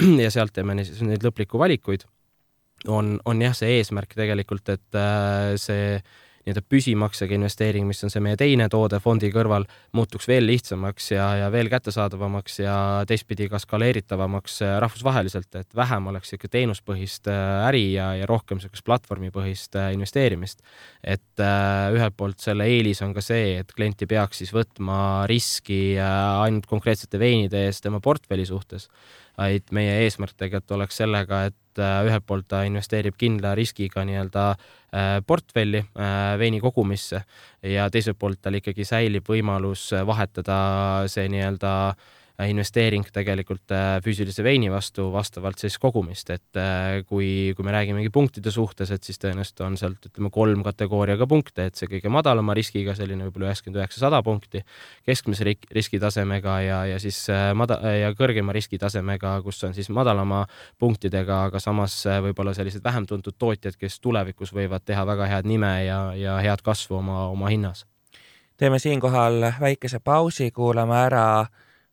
[0.24, 2.06] ja sealt teeme siis neid lõplikku valikuid.
[2.88, 5.98] on, on jah, see eesmärk tegelikult, et äh, see
[6.40, 11.26] nii-öelda püsimaksega investeering, mis on see meie teine toode fondi kõrval, muutuks veel lihtsamaks ja,
[11.42, 12.76] ja veel kättesaadavamaks ja
[13.08, 18.60] teistpidi ka skaleeritavamaks äh, rahvusvaheliselt, et vähem oleks niisugune teenuspõhist äh, äri ja, ja rohkem
[18.60, 20.64] niisugust platvormipõhist äh, investeerimist.
[21.04, 25.26] et äh, ühelt poolt selle eelis on ka see, et klient ei peaks siis võtma
[25.30, 28.88] riski ainult konkreetsete veinide eest tema portfelli suhtes,
[29.36, 34.46] vaid meie eesmärk tegelikult oleks sellega, et Äh, ühelt poolt ta investeerib kindla riskiga nii-öelda
[34.50, 37.22] äh, portfelli äh, veini kogumisse
[37.62, 40.56] ja teiselt poolt tal ikkagi säilib võimalus vahetada
[41.12, 42.08] see nii-öelda äh,
[42.48, 48.10] investeering tegelikult äh, füüsilise veini vastu vastavalt siis kogumist, et äh, kui, kui me räägimegi
[48.14, 52.54] punktide suhtes, et siis tõenäoliselt on sealt ütleme kolm kategooriaga punkte, et see kõige madalama
[52.56, 54.62] riskiga selline võib-olla üheksakümmend üheksa, sada punkti,
[55.08, 60.44] keskmise riskitasemega ja, ja siis äh, mada- ja kõrgema riskitasemega, kus on siis madalama
[60.78, 65.72] punktidega, aga samas võib-olla sellised vähem tuntud tootjad, kes tulevikus võivad teha väga head nime
[65.84, 67.86] ja, ja head kasvu oma, oma hinnas.
[68.56, 71.26] teeme siinkohal väikese pausi, kuulame ära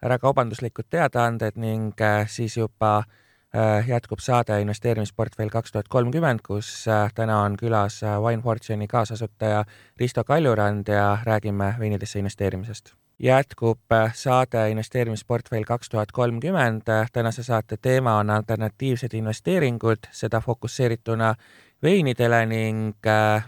[0.02, 6.70] ära kaubanduslikud teadaanded ning äh, siis juba äh, jätkub saade investeerimisportfell kaks tuhat kolmkümmend, kus
[6.88, 9.66] äh, täna on külas Wine Fortune'i kaasasutaja
[10.00, 12.94] Risto Kaljurand ja räägime veinidesse investeerimisest.
[13.20, 13.80] jätkub
[14.14, 16.82] saade investeerimisportfell kaks tuhat kolmkümmend.
[17.14, 21.36] tänase saate teema on alternatiivsed investeeringud, seda fokusseerituna
[21.84, 22.96] veinidele ning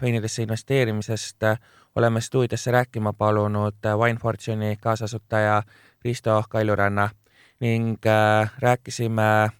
[0.02, 1.42] veinidesse investeerimisest
[1.94, 5.62] oleme stuudiosse rääkima palunud Wine Fortune'i kaasasutaja
[6.04, 7.10] Risto Kaljuranna
[7.60, 9.50] ning äh, rääkisime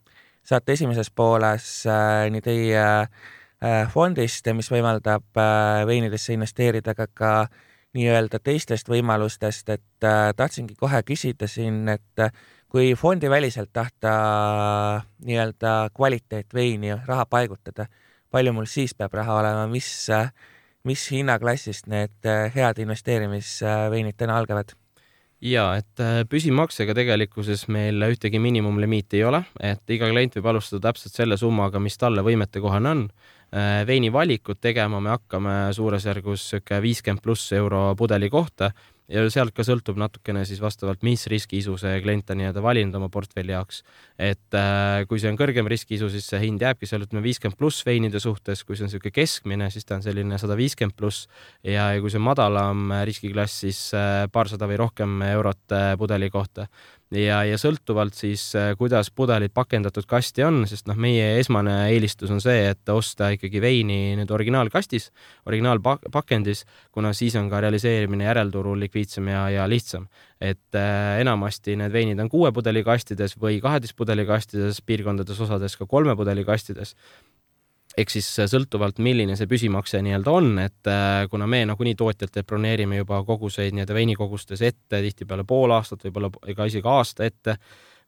[0.42, 5.37] saate esimeses pooles äh, nii teie äh, fondist, mis võimaldab
[5.87, 7.33] veinidesse investeerida, aga ka
[7.92, 12.24] nii-öelda teistest võimalustest, et tahtsingi kohe küsida siin, et
[12.70, 14.12] kui fondiväliselt tahta
[15.26, 17.88] nii-öelda kvaliteetveini raha paigutada,
[18.31, 19.90] palju mul siis peab raha olema, mis,
[20.87, 24.79] mis hinnaklassist need head investeerimisveinid täna algavad?
[25.40, 30.90] Ja et äh, püsimaksega tegelikkuses meil ühtegi miinimumlimiiti ei ole, et iga klient võib alustada
[30.90, 33.05] täpselt selle summaga, mis talle võimetekohane on.
[33.50, 38.70] Äh, veini valikut tegema me hakkame suurusjärgus sihuke viiskümmend pluss euro pudeli kohta
[39.10, 43.10] ja sealt ka sõltub natukene siis vastavalt, mis riskiisu see klient on nii-öelda valinud oma
[43.12, 43.82] portfelli jaoks.
[44.18, 47.84] et äh, kui see on kõrgem riskiisu, siis see hind jääbki seal ütleme viiskümmend pluss
[47.86, 51.26] veinide suhtes, kui see on niisugune keskmine, siis ta on selline sada viiskümmend pluss
[51.64, 56.30] ja, ja kui see on madalam riskiklass, siis äh, paarsada või rohkem eurot äh, pudeli
[56.30, 56.68] kohta
[57.14, 62.30] ja, ja sõltuvalt siis, äh, kuidas pudelid pakendatud kasti on, sest noh, meie esmane eelistus
[62.30, 65.10] on see, et osta ikkagi veini nüüd originaalkastis,
[65.50, 70.08] originaalpakendis, kuna siis on ka realiseerimine järelturul likviidsem ja, ja lihtsam.
[70.40, 75.76] et äh, enamasti need veinid on kuue pudeli kastides või kaheteist pudeli kastides, piirkondades osades
[75.76, 76.94] ka kolme pudeli kastides
[77.98, 82.46] ehk siis äh, sõltuvalt, milline see püsimakse nii-öelda on, et äh, kuna me nagunii tootjatelt
[82.46, 87.57] broneerime juba koguseid nii-öelda veinikogustes ette, tihtipeale pool aastat, võib-olla ega isegi aasta ette,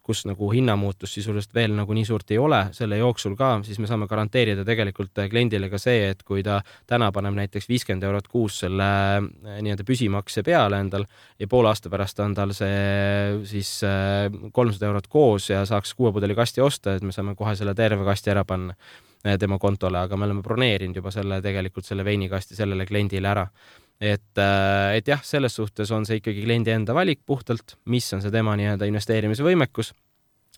[0.02, 3.86] kus nagu hinnamuutust sisuliselt veel nagu nii suurt ei ole selle jooksul ka, siis me
[3.86, 8.30] saame garanteerida tegelikult äh, kliendile ka see, et kui ta täna paneb näiteks viiskümmend eurot
[8.30, 8.88] kuus selle
[9.52, 11.06] nii-öelda püsimakse peale endal
[11.42, 13.80] ja poole aasta pärast on tal see siis
[14.54, 18.06] kolmsada eurot koos ja saaks kuue pudeli kasti osta, et me saame kohe selle terve
[18.06, 18.78] kasti ära panna
[19.38, 23.46] tema kontole, aga me oleme broneerinud juba selle tegelikult selle veinikasti sellele kliendile ära
[24.02, 24.40] et,
[24.96, 28.54] et jah, selles suhtes on see ikkagi kliendi enda valik puhtalt, mis on see tema
[28.58, 29.92] nii-öelda investeerimise võimekus,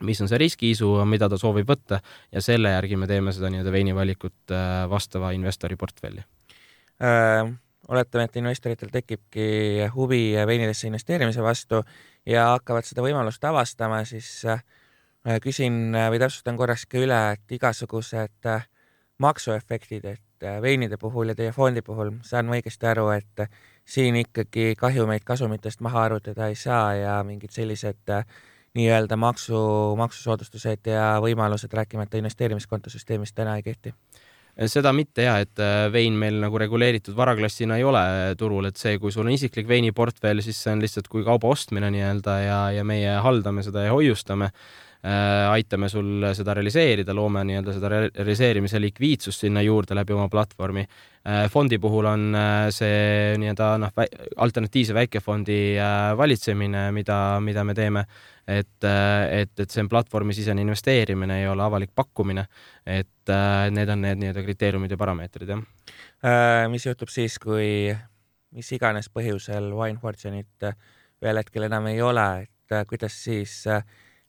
[0.06, 2.00] mis on see riskiisu, mida ta soovib võtta
[2.32, 4.56] ja selle järgi me teeme seda nii-öelda veinivalikut
[4.90, 6.24] vastava investori portfelli
[7.04, 7.52] äh,.
[7.88, 11.82] oletame, et investoritel tekibki huvi veinidesse investeerimise vastu
[12.26, 14.64] ja hakkavad seda võimalust avastama, siis äh,
[15.42, 18.66] küsin või täpsustan korraks ka üle, et igasugused äh,
[19.18, 23.46] maksuefektid, et äh, veinide puhul ja teie fondi puhul saan ma õigesti aru, et
[23.84, 28.12] siin ikkagi kahjumeid kasumitest maha arvutada ei saa ja mingid sellised
[28.74, 29.56] nii-öelda maksu,
[29.96, 33.94] maksusoodustused ja võimalused, rääkimata investeerimiskontosüsteemist, täna ei kehti
[34.70, 38.04] seda mitte ja, et äh, vein meil nagu reguleeritud varaklassina ei ole
[38.38, 41.90] turul, et see, kui sul on isiklik veiniportfell, siis see on lihtsalt kui kauba ostmine
[41.90, 44.83] nii-öelda ja, ja meie haldame seda ja hoiustame äh,.
[45.04, 51.44] Aitame sul seda realiseerida, loome nii-öelda seda realiseerimise likviidsust sinna juurde läbi oma platvormi äh,.
[51.52, 53.92] fondi puhul on äh, see nii-öelda noh,
[54.46, 58.06] alternatiivse väikefondi äh, valitsemine, mida, mida me teeme
[58.46, 62.46] et, äh, et, et see on platvormisisene investeerimine, ei ole avalik pakkumine.
[62.86, 65.62] et äh, need on need nii-öelda kriteeriumid ja parameetrid, jah.
[66.24, 67.94] Äh, mis juhtub siis, kui
[68.54, 70.68] mis iganes põhjusel Wine Fortune'it
[71.24, 73.62] ühel hetkel enam ei ole, et kuidas siis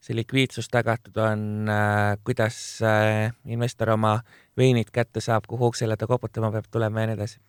[0.06, 1.72] see likviidsus tagatud on,
[2.24, 2.58] kuidas
[3.50, 4.20] investor oma
[4.58, 7.42] veinid kätte saab, kuhu uksele ta koputama peab tulema ja nii edasi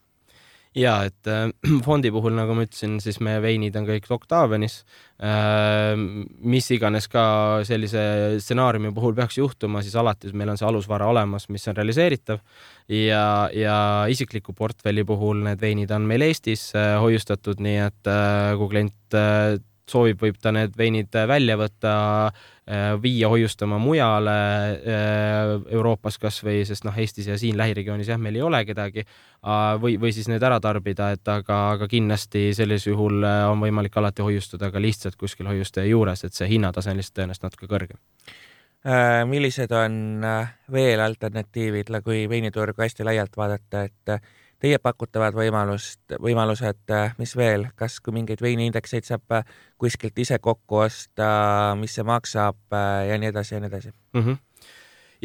[0.76, 1.48] ja et äh,
[1.86, 4.78] fondi puhul, nagu ma ütlesin, siis meie veinid on kõik Octavianis
[5.16, 5.94] äh,.
[5.96, 7.24] mis iganes ka
[7.66, 8.02] sellise
[8.42, 12.42] stsenaariumi puhul peaks juhtuma, siis alati meil on see alusvara olemas, mis on realiseeritav
[12.92, 13.78] ja, ja
[14.12, 19.16] isikliku portfelli puhul need veinid on meil Eestis äh, hoiustatud, nii et äh, kui klient
[19.16, 19.56] äh,
[19.90, 21.92] soovib, võib ta need veinid välja võtta,
[22.66, 28.38] äh, viia hoiustama mujale äh, Euroopas kasvõi, sest noh, Eestis ja siin lähiregioonis jah, meil
[28.38, 29.06] ei ole kedagi
[29.80, 33.94] või, või siis need ära tarbida, et aga, aga kindlasti sellisel juhul äh, on võimalik
[34.00, 38.02] alati hoiustada ka lihtsalt kuskil hoiustaja juures, et see hinnatase on lihtsalt tõenäoliselt natuke kõrgem.
[39.26, 40.22] Millised on
[40.70, 44.12] veel alternatiivid, kui veiniturgu hästi laialt vaadata, et
[44.62, 49.42] teie pakutavad võimalust, võimalused, mis veel, kas kui mingeid veiniindekseid saab
[49.78, 51.28] kuskilt ise kokku osta,
[51.80, 54.22] mis see maksab ja nii edasi ja nii edasi mm?
[54.22, 54.42] -hmm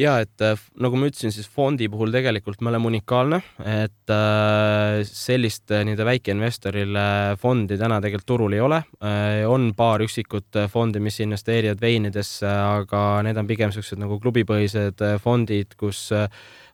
[0.00, 0.42] ja et
[0.80, 6.06] nagu ma ütlesin, siis fondi puhul tegelikult me oleme unikaalne, et äh, sellist äh, nii-öelda
[6.08, 7.04] väikeinvestorile
[7.40, 8.82] fondi täna tegelikult turul ei ole.
[9.04, 15.04] Äh, on paar üksikut fondi, mis investeerivad veinidesse, aga need on pigem siuksed nagu klubipõhised
[15.22, 16.08] fondid, kus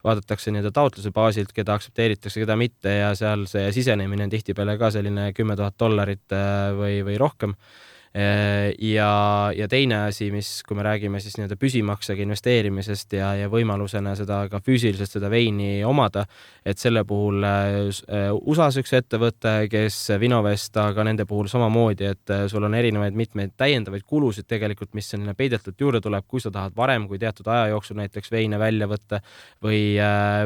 [0.05, 4.93] vaadatakse nii-öelda taotluse baasilt, keda aktsepteeritakse, keda mitte ja seal see sisenemine on tihtipeale ka
[4.95, 7.57] selline kümme tuhat dollarit äh, või, või rohkem
[8.15, 9.11] ja,
[9.55, 14.41] ja teine asi, mis, kui me räägime siis nii-öelda püsimaksega investeerimisest ja, ja võimalusena seda
[14.51, 16.25] ka füüsiliselt seda veini omada,
[16.67, 22.47] et selle puhul äh, USA-s üks ettevõte, kes Vinovest, aga nende puhul samamoodi, et äh,
[22.51, 26.77] sul on erinevaid mitmeid täiendavaid kulusid tegelikult, mis sinna peidetult juurde tuleb, kui sa tahad
[26.77, 29.21] varem kui teatud aja jooksul näiteks veine välja võtta
[29.65, 29.99] või,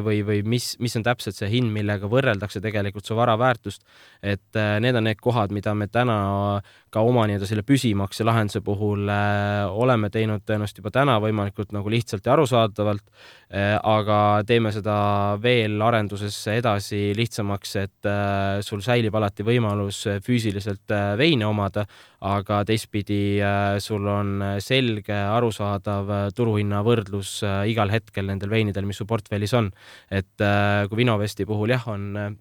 [0.05, 3.83] või, või mis, mis on täpselt see hind, millega võrreldakse tegelikult su vara väärtust.
[4.23, 6.61] et need on need kohad, mida me täna
[6.93, 11.91] ka oma nii-öelda selle püsimakse lahenduse puhul äh, oleme teinud tõenäoliselt juba täna võimalikult nagu
[11.93, 14.97] lihtsalt ja arusaadavalt äh,, aga teeme seda
[15.43, 21.85] veel arendusesse edasi lihtsamaks, et äh, sul säilib alati võimalus füüsiliselt veine omada,
[22.23, 23.41] aga teistpidi
[23.83, 29.73] sul on selge, arusaadav turuhinna võrdlus igal hetkel nendel veinidel, mis su portfellis on.
[30.11, 30.47] et
[30.89, 32.39] kui Vinovesti puhul jah, on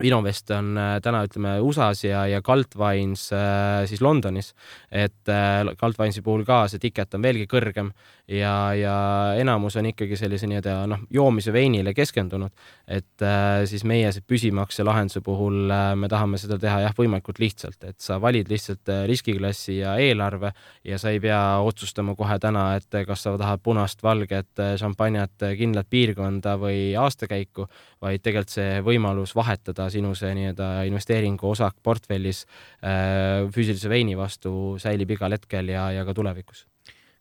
[0.00, 4.54] Vinovest on äh, täna ütleme USA-s ja, ja Cult Wines äh, siis Londonis,
[4.90, 7.90] et äh, Cult Winesi puhul ka see tiket on veelgi kõrgem
[8.30, 8.94] ja, ja
[9.40, 12.52] enamus on ikkagi sellise nii-öelda noh, joomise veinile keskendunud,
[12.88, 13.24] et
[13.68, 18.20] siis meie see püsimakse lahenduse puhul me tahame seda teha jah, võimalikult lihtsalt, et sa
[18.22, 20.52] valid lihtsalt riskiklassi ja eelarve
[20.86, 25.90] ja sa ei pea otsustama kohe täna, et kas sa tahad punast, valget, šampanjat, kindlat
[25.90, 27.66] piirkonda või aastakäiku,
[28.00, 32.44] vaid tegelikult see võimalus vahetada sinu see nii-öelda investeeringu osak portfellis
[32.82, 36.66] äh, füüsilise veini vastu säilib igal hetkel ja, ja ka tulevikus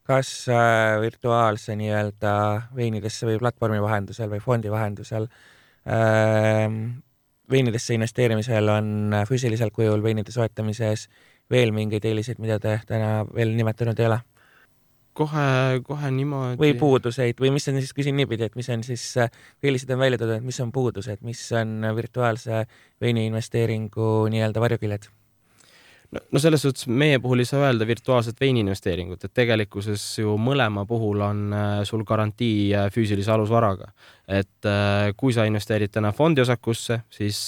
[0.10, 2.34] kas äh, virtuaalse nii-öelda
[2.75, 5.27] veinidesse või platvormi vahendusel või fondi vahendusel
[5.86, 6.65] äh,
[7.49, 11.08] veinidesse investeerimisel on füüsilisel kujul veinide soetamises
[11.49, 14.19] veel mingeid eeliseid, mida te täna veel nimetanud ei ole?
[15.13, 16.60] Kohe, kohe niimoodi.
[16.62, 19.06] või puuduseid või mis on siis, küsin niipidi, et mis on siis,
[19.63, 22.65] millised on välja toodud, mis on puudused, mis on virtuaalse
[23.02, 25.10] veini investeeringu nii-öelda varjuküljed?
[26.12, 30.36] no, no selles suhtes meie puhul ei saa öelda virtuaalset veini investeeringut, et tegelikkuses ju
[30.41, 33.91] mõlema puhul on äh, sul garantii äh, füüsilise alusvaraga.
[34.30, 37.39] Et äh, kui sa investeerid täna fondiosakusse, siis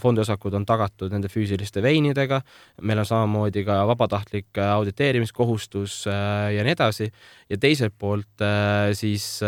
[0.00, 2.40] fondiosakud on tagatud nende füüsiliste veinidega.
[2.82, 7.10] meil on samamoodi ka vabatahtlik auditeerimiskohustus ja nii edasi.
[7.50, 8.44] ja teiselt poolt
[8.94, 9.40] siis,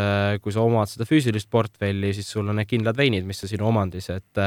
[0.42, 3.68] kui sa omad seda füüsilist portfelli, siis sul on need kindlad veinid, mis on sinu
[3.70, 4.40] omandis, et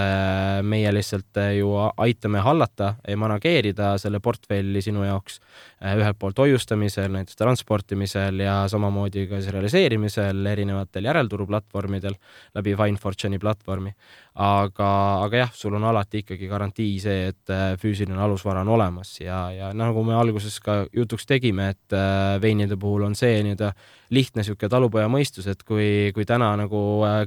[0.62, 7.12] meie lihtsalt ju aitame hallata ja manageerida selle portfelli sinu jaoks äh, ühelt poolt hoiustamisel,
[7.14, 12.18] näiteks transportimisel ja samamoodi ka siis realiseerimisel erinevatel järelturuplatvormidel
[12.56, 13.94] läbi FindFortune'i platvormi.
[14.36, 14.88] aga,
[15.24, 19.46] aga jah, sul on alati ikkagi garantii see, et äh, füüsiline alusvara on olemas ja,
[19.56, 23.72] ja nagu me alguses ka jutuks tegime, et äh, veinide puhul on see nii-öelda
[24.14, 26.82] lihtne niisugune talupoja mõistus, et kui, kui täna nagu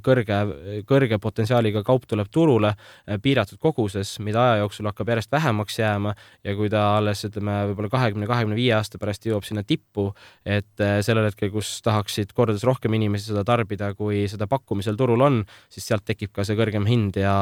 [0.04, 0.40] kõrge,
[0.88, 2.74] kõrge potentsiaaliga kaup tuleb turule
[3.22, 6.14] piiratud koguses, mida aja jooksul hakkab järjest vähemaks jääma
[6.44, 10.08] ja kui ta alles ütleme, võib-olla kahekümne, kahekümne viie aasta pärast jõuab sinna tippu,
[10.46, 15.24] et äh, sellel hetkel, kus tahaksid kordades rohkem inimesi seda tarbida, kui seda pakkumisel turul
[15.26, 17.34] on, siis sealt tekib ka see kõrgem hind ja,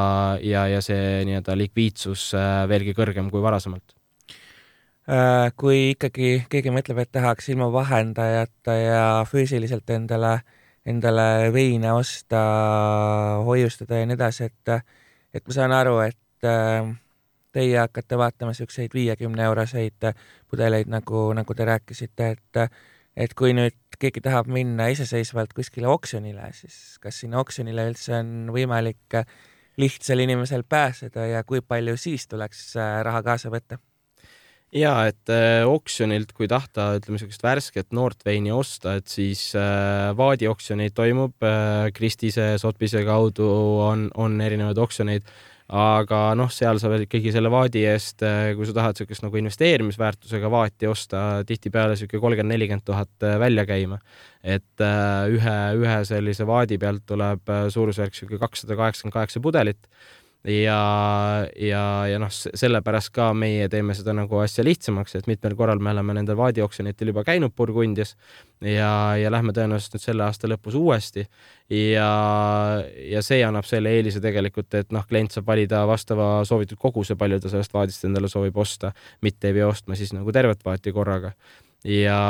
[0.43, 3.96] ja, ja see nii-öelda likviidsus äh, veelgi kõrgem kui varasemalt.
[3.96, 3.96] äh,
[5.55, 10.41] kui ikkagi keegi mõtleb, et tahaks ilma vahendajata ja füüsiliselt endale,
[10.85, 12.41] endale veine osta,
[13.47, 14.73] hoiustada ja nii edasi, et,
[15.33, 16.49] et ma saan aru, et
[17.55, 20.11] teie hakkate vaatama niisuguseid viiekümne euroseid
[20.51, 22.63] pudeleid, nagu, nagu te rääkisite, et
[23.17, 28.51] et kui nüüd keegi tahab minna iseseisvalt kuskile oksjonile, siis kas sinna oksjonile üldse on
[28.53, 29.17] võimalik
[29.81, 33.79] lihtsal inimesel pääseda ja kui palju siis tuleks äh, raha kaasa võtta?
[34.75, 40.13] Ja et äh, oksjonilt, kui tahta, ütleme niisugust värsket noort veini osta, et siis äh,
[40.17, 43.47] Vaadi oksjoneid toimub äh,, Kristise, Sotbise kaudu
[43.87, 45.27] on, on erinevaid oksjoneid
[45.67, 49.39] aga noh, seal sa veel ikkagi selle vaadi eest, eh, kui sa tahad niisugust nagu
[49.41, 53.99] investeerimisväärtusega vaati osta, tihtipeale niisugune kolmkümmend, nelikümmend tuhat eh, välja käima.
[54.43, 59.89] et eh, ühe, ühe sellise vaadi pealt tuleb suurusjärk niisugune kakssada kaheksakümmend kaheksa pudelit
[60.43, 65.81] ja, ja, ja noh, sellepärast ka meie teeme seda nagu asja lihtsamaks, et mitmel korral
[65.83, 68.15] me oleme nendel vaadioksjonitel juba käinud Burgundias
[68.61, 71.27] ja, ja lähme tõenäoliselt nüüd selle aasta lõpus uuesti.
[71.73, 72.09] Ja,
[73.11, 77.41] ja see annab selle eelise tegelikult, et noh, klient saab valida vastava soovitud koguse, palju
[77.43, 81.33] ta sellest vaadist endale soovib osta, mitte ei pea ostma siis nagu tervet vaati korraga
[81.85, 82.21] ja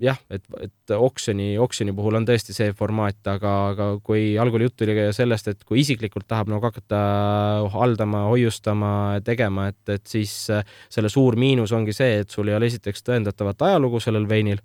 [0.00, 4.86] jah, et, et oksjoni, oksjoni puhul on tõesti see formaat, aga, aga kui algul juttu
[4.86, 7.00] oli sellest, et kui isiklikult tahab nagu hakata
[7.74, 8.92] haldama, hoiustama,
[9.26, 13.04] tegema, et, et siis äh, selle suur miinus ongi see, et sul ei ole esiteks
[13.06, 14.62] tõendatavat ajalugu sellel veinil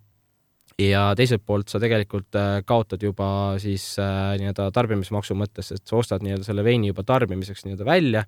[0.82, 3.28] ja teiselt poolt sa tegelikult äh, kaotad juba
[3.63, 8.26] siis äh, nii-öelda tarbimismaksu mõttes, et sa ostad nii-öelda selle veini juba tarbimiseks nii-öelda välja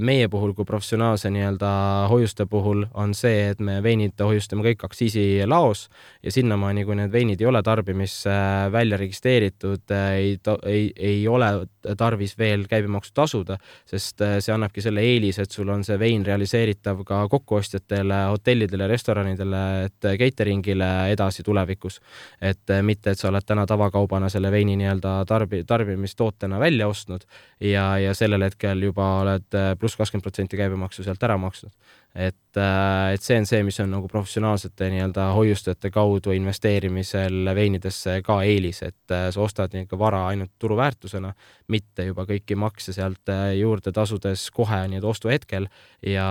[0.00, 1.70] meie puhul kui professionaalse nii-öelda
[2.08, 5.88] hoiuste puhul on see, et me veinid hoiustame kõik aktsiisilaos
[6.24, 8.32] ja sinnamaani, kui need veinid ei ole tarbimisse
[8.72, 9.84] välja registreeritud,
[10.16, 11.50] ei, ei, ei ole
[11.98, 16.24] tarvis veel käibemaksu tasuda, sest äh, see annabki selle eelise, et sul on see vein
[16.26, 22.00] realiseeritav ka kokkuostjatele, hotellidele, restoranidele, et catering'ile edasi tulevikus.
[22.40, 27.24] et äh, mitte, et sa oled täna tavakaubana selle veini nii-öelda tarbi, tarbimistootena välja ostnud
[27.60, 31.72] ja, ja sellel hetkel juba oled oled äh, pluss kakskümmend protsenti käibemaksu sealt ära maksnud.
[32.14, 38.20] Et, äh, et see on see, mis on nagu professionaalsete nii-öelda hoiustajate kaudu investeerimisel veinidesse
[38.22, 41.32] ka eelis, et äh, sa ostad nii-öelda vara ainult turuväärtusena,
[41.74, 45.66] mitte juba kõiki makse sealt juurde tasudes kohe nii-öelda ostuhetkel
[46.06, 46.28] ja,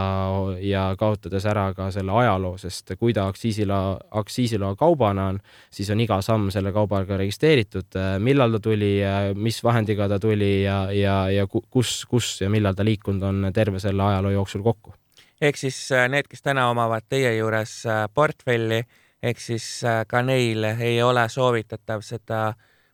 [0.63, 5.43] ja kaotades ära ka selle ajaloo, sest kui ta aktsiisiloa, aktsiisiloa kaubana on,
[5.73, 8.95] siis on iga samm selle kaubaga registreeritud, millal ta tuli,
[9.35, 13.83] mis vahendiga ta tuli ja, ja, ja kus, kus ja millal ta liikunud on terve
[13.83, 14.95] selle ajaloo jooksul kokku.
[15.43, 18.83] Ehk siis äh, need, kes täna omavad teie juures äh, portfelli,
[19.23, 22.53] ehk siis äh, ka neil ei ole soovitatav seda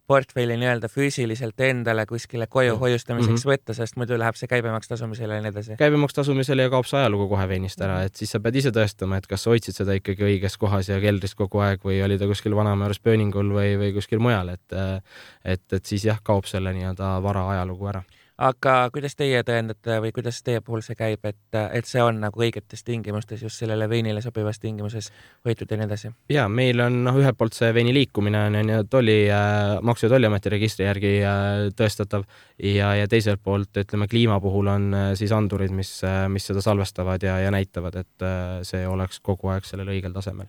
[0.10, 2.80] portfelli nii-öelda füüsiliselt endale kuskile koju mm.
[2.82, 3.52] hoiustamiseks mm -hmm.
[3.52, 5.76] võtta, sest muidu läheb see käibemaks tasumisele ja nii edasi.
[5.78, 9.20] käibemaks tasumisele ja kaob see ajalugu kohe veinist ära, et siis sa pead ise tõestama,
[9.22, 12.26] et kas sa hoidsid seda ikkagi õiges kohas ja keldris kogu aeg või oli ta
[12.32, 14.80] kuskil Vanamäeres pööningul või, või kuskil mujal, et
[15.46, 18.04] et, et siis jah, kaob selle nii-öelda vara ajalugu ära
[18.40, 22.44] aga kuidas teie tõendate või kuidas teie puhul see käib, et, et see on nagu
[22.44, 25.12] õigetes tingimustes, just sellele veinile sobivas tingimuses
[25.48, 26.12] hoitud ja nii edasi?
[26.32, 30.14] ja meil on noh, ühelt poolt see veini liikumine on ju tolli äh,, Maksu- ja
[30.14, 32.24] Tolliameti registri järgi äh, tõestatav
[32.64, 36.64] ja, ja teiselt poolt ütleme kliima puhul on äh, siis andurid, mis äh,, mis seda
[36.64, 40.48] salvestavad ja, ja näitavad, et äh, see oleks kogu aeg sellel õigel tasemel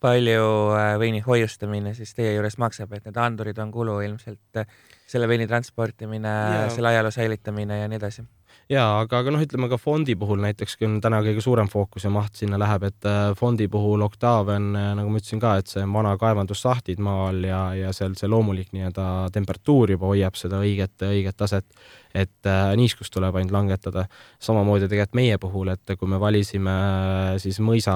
[0.00, 4.68] palju äh, veini hoiustamine siis teie juures maksab, et need andurid on kulu ilmselt äh,
[5.10, 6.34] selle veini transportimine,
[6.74, 8.26] selle ajaloo säilitamine ja nii edasi
[8.70, 12.06] jaa, aga, aga noh, ütleme ka fondi puhul näiteks, kui on täna kõige suurem fookus
[12.06, 15.56] ja maht sinna läheb, et äh, fondi puhul Octave on, äh, nagu ma ütlesin ka,
[15.60, 20.38] et see on vana kaevandussahtid maal ja, ja seal see loomulik nii-öelda temperatuur juba hoiab
[20.38, 21.66] seda õiget, õiget taset
[22.14, 24.06] et äh, niiskust tuleb ainult langetada.
[24.42, 27.94] samamoodi tegelikult meie puhul, et kui me valisime äh, siis mõisa,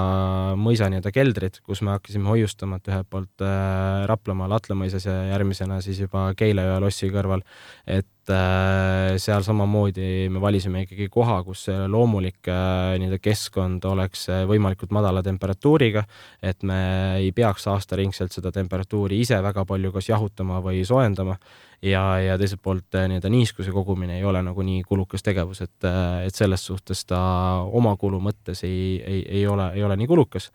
[0.59, 5.81] mõisa nii-öelda keldrit, kus me hakkasime hoiustama, et ühelt poolt äh, Raplamaal Atlamõisas ja järgmisena
[5.83, 7.43] siis juba Keila jõe lossi kõrval,
[7.85, 14.45] et äh, seal samamoodi me valisime ikkagi koha, kus loomulik äh, nii-öelda keskkond oleks äh,
[14.49, 16.05] võimalikult madala temperatuuriga,
[16.41, 21.37] et me ei peaks aastaringselt seda temperatuuri ise väga palju kas jahutama või soojendama.
[21.85, 25.85] Ja, ja teiselt poolt äh, nii-öelda niiskuse kogumine ei ole nagu nii kulukas tegevus, et,
[25.85, 27.19] äh, et selles suhtes ta
[27.65, 30.49] oma kulu mõttes ei, ei, ei ole, ei ole nii kulukas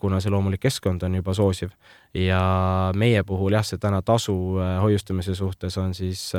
[0.00, 1.72] kuna see loomulik keskkond on juba soosiv.
[2.14, 2.40] Ja
[2.94, 4.34] meie puhul jah, see täna tasu
[4.80, 6.30] hoiustamise suhtes on siis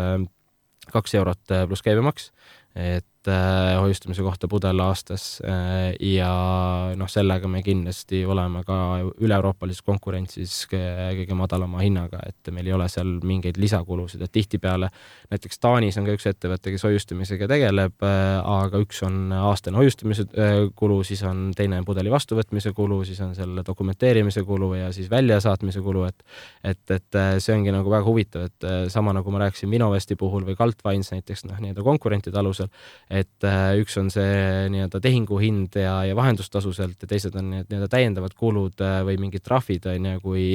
[0.92, 2.32] kaks eurot pluss käibemaks,
[2.76, 6.32] et Äh, hoiustamise kohta pudel aastas äh, ja
[6.98, 8.78] noh, sellega me kindlasti oleme ka
[9.22, 14.90] üle-euroopalises konkurentsis kõige madalama hinnaga, et meil ei ole seal mingeid lisakulusid, et tihtipeale
[15.32, 20.26] näiteks Taanis on ka üks ettevõte, kes hoiustamisega tegeleb, äh, aga üks on aastane hoiustamise
[20.76, 25.84] kulu, siis on teine pudeli vastuvõtmise kulu, siis on selle dokumenteerimise kulu ja siis väljasaatmise
[25.86, 26.26] kulu, et
[26.64, 30.56] et, et see ongi nagu väga huvitav, et sama nagu ma rääkisin Vinovesti puhul või
[30.58, 32.70] Galtvines näiteks noh, nii-öelda konkurentide alusel,
[33.12, 37.68] et äh, üks on see nii-öelda tehinguhind ja, ja vahendustasu sealt ja teised on need
[37.68, 40.46] nii-öelda täiendavad kulud äh, või mingid trahvid on ju, kui,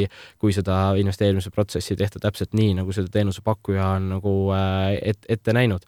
[0.40, 5.20] kui seda investeerimise protsessi ei tehta täpselt nii, nagu seda teenusepakkuja on nagu äh, et,
[5.28, 5.84] ette näinud.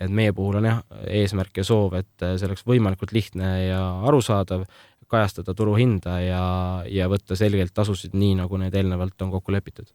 [0.00, 0.78] Et meie puhul on jah,
[1.12, 4.62] eesmärk ja soov, et see oleks võimalikult lihtne ja arusaadav,
[5.10, 6.44] kajastada turuhinda ja,
[6.88, 9.90] ja võtta selgelt tasusid nii, nagu need eelnevalt on kokku lepitud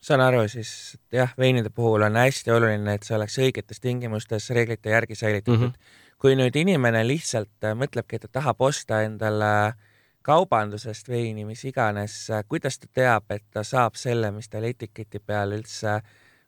[0.00, 4.90] saan aru, siis jah, veinide puhul on hästi oluline, et see oleks õigetes tingimustes reeglite
[4.94, 5.72] järgi säilitatud mm.
[5.72, 6.16] -hmm.
[6.18, 9.74] kui nüüd inimene lihtsalt äh, mõtlebki, et ta tahab osta endale
[10.22, 15.18] kaubandusest veini, mis iganes, äh, kuidas ta teab, et ta saab selle, mis tal etiketi
[15.18, 16.00] peal üldse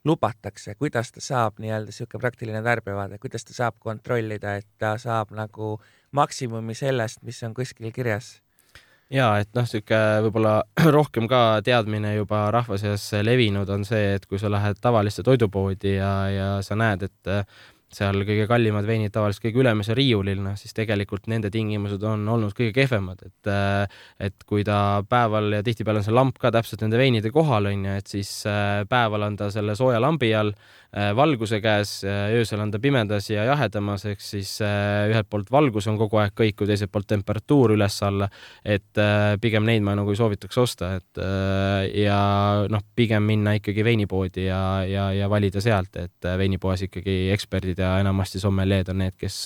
[0.04, 5.34] lubatakse, kuidas ta saab nii-öelda sihuke praktiline tarbijavaade, kuidas ta saab kontrollida, et ta saab
[5.36, 5.80] nagu
[6.12, 8.40] maksimumi sellest, mis on kuskil kirjas
[9.10, 10.60] ja et noh, sihuke võib-olla
[10.96, 15.96] rohkem ka teadmine juba rahva seas levinud on see, et kui sa lähed tavalisse toidupoodi
[15.96, 17.34] ja, ja sa näed, et
[17.94, 22.54] seal kõige kallimad veinid tavaliselt kõige ülemisel riiulil, noh siis tegelikult nende tingimused on olnud
[22.56, 23.54] kõige kehvemad, et
[24.20, 27.88] et kui ta päeval ja tihtipeale on see lamp ka täpselt nende veinide kohal on
[27.88, 28.30] ju, et siis
[28.90, 30.54] päeval on ta selle sooja lambi all
[30.90, 35.52] Äh, valguse käes, äh, öösel on ta pimedas ja jahedamas, ehk siis äh, ühelt poolt
[35.54, 38.26] valgus on kogu aeg kõikuv, teiselt poolt temperatuur üles-alla,
[38.66, 38.98] et
[39.40, 41.20] pigem neid ma nagu ei soovitaks osta, et
[41.94, 42.18] ja
[42.66, 47.94] noh, pigem minna ikkagi veinipoodi ja, ja, ja valida sealt, et veinipoes ikkagi eksperdid ja
[48.02, 49.42] enamasti sommeljeed on need, kes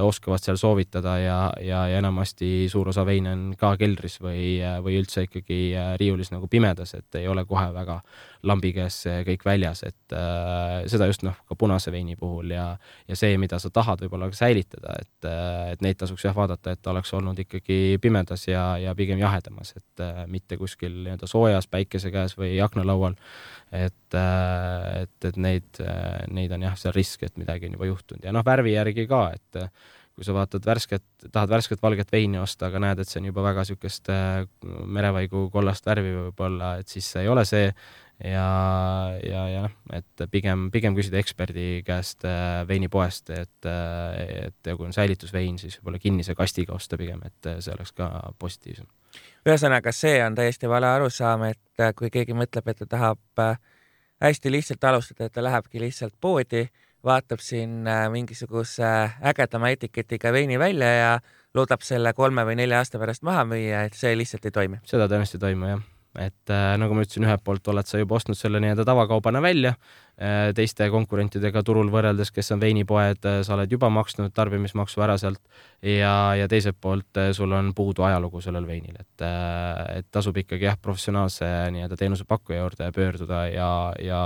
[0.00, 4.98] oskavad seal soovitada ja, ja, ja enamasti suur osa veine on ka keldris või, või
[5.00, 5.60] üldse ikkagi
[6.00, 8.00] riiulis nagu pimedas, et ei ole kohe väga
[8.46, 12.64] lambi käes kõik väljas, et äh, seda just noh, ka punase veini puhul ja,
[13.08, 16.74] ja see, mida sa tahad võib-olla ka säilitada, et, äh, et neid tasuks jah vaadata,
[16.74, 21.28] et ta oleks olnud ikkagi pimedas ja, ja pigem jahedamas, et äh, mitte kuskil nii-öelda
[21.30, 23.16] soojas päikese käes või aknalaual.
[23.16, 28.26] äh,, et, et neid äh,, neid on jah, seal risk, et midagi on juba juhtunud
[28.26, 29.64] ja noh, värvi järgi ka, et
[30.20, 33.44] kui sa vaatad värsket, tahad värsket valget veini osta, aga näed, et see on juba
[33.46, 34.42] väga niisugust äh,
[34.84, 38.50] merevaigu kollast värvi võib-olla, et siis see ei ole see ja,
[39.24, 44.90] ja, ja noh, et pigem, pigem küsida eksperdi käest äh, veinipoest, et, äh, et kui
[44.90, 48.10] on säilitusvein, siis võib-olla kinnise kastiga osta pigem, et see oleks ka
[48.42, 48.90] positiivsem.
[49.46, 53.44] Ühesõnaga, see on täiesti vale arusaam, et äh, kui keegi mõtleb, et ta tahab
[54.20, 56.66] hästi lihtsalt alustada, et ta lähebki lihtsalt poodi,
[57.04, 58.90] vaatab siin mingisuguse
[59.24, 61.14] ägedama etiketiga veini välja ja
[61.54, 64.82] loodab selle kolme või nelja aasta pärast maha müüa, et see lihtsalt ei toimi.
[64.84, 68.16] seda tõenäoliselt ei toimu, jah et äh, nagu ma ütlesin, ühelt poolt oled sa juba
[68.18, 73.54] ostnud selle nii-öelda tavakaubana välja äh, teiste konkurentidega turul võrreldes, kes on veinipoed äh,, sa
[73.54, 75.38] oled juba maksnud tarbimismaksu ära sealt
[75.86, 80.42] ja, ja teiselt poolt äh, sul on puudu ajalugu sellel veinil, et äh,, et tasub
[80.42, 81.46] ikkagi jah, professionaalse
[81.76, 83.70] nii-öelda teenusepakkuja juurde pöörduda ja,
[84.02, 84.20] ja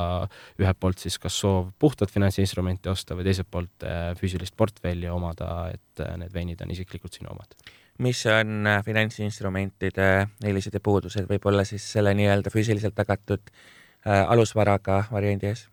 [0.60, 5.68] ühelt poolt siis kas soov puhtat finantsinstrumenti osta või teiselt poolt äh, füüsilist portfelli omada,
[5.76, 7.58] et äh, need veinid on isiklikult sinu omad
[8.02, 10.08] mis on äh, finantsinstrumentide
[10.44, 15.68] eelised ja puudused, võib-olla siis selle nii-öelda füüsiliselt tagatud äh, alusvaraga variandi ees?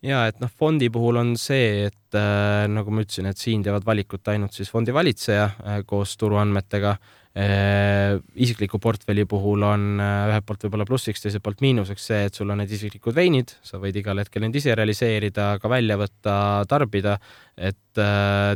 [0.00, 3.84] ja et noh, fondi puhul on see, et äh, nagu ma ütlesin, et siin teevad
[3.84, 6.98] valikut ainult siis fondi valitseja äh, koos turuandmetega.
[7.30, 12.58] Isikliku portfelli puhul on ühelt poolt võib-olla plussiks, teiselt poolt miinuseks see, et sul on
[12.58, 16.34] need isiklikud veinid, sa võid igal hetkel neid ise realiseerida, ka välja võtta,
[16.66, 17.20] tarbida,
[17.60, 18.00] et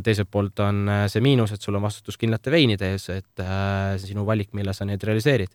[0.01, 4.23] teiselt poolt on see miinus, et sul on vastutus kindlate veinide ees, et see sinu
[4.25, 5.51] valik, millal sa neid realiseerid.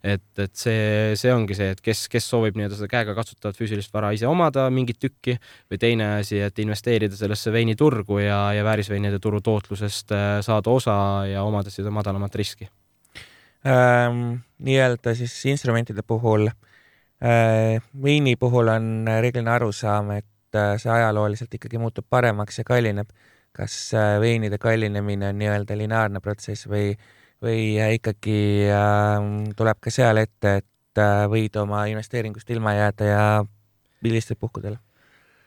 [0.00, 3.92] et, et see, see ongi see, et kes, kes soovib nii-öelda seda käega katsutavat füüsilist
[3.92, 5.36] vara ise omada, mingit tükki,
[5.70, 10.14] või teine asi, et investeerida sellesse veiniturgu ja, ja väärisveinide turu tootlusest
[10.46, 10.96] saada osa
[11.28, 12.68] ja omada seda madalamat riski
[13.66, 14.40] ähm,?
[14.64, 20.33] nii-öelda siis instrumentide puhul äh,, veini puhul on reeglina arusaam, et äh,
[20.80, 23.10] see ajalooliselt ikkagi muutub paremaks ja kallineb.
[23.54, 26.96] kas äh, veinide kallinemine on nii-öelda lineaarne protsess või,
[27.42, 33.10] või äh, ikkagi äh, tuleb ka seal ette, et äh, võid oma investeeringust ilma jääda
[33.10, 33.26] ja
[34.02, 34.74] millistel puhkudel?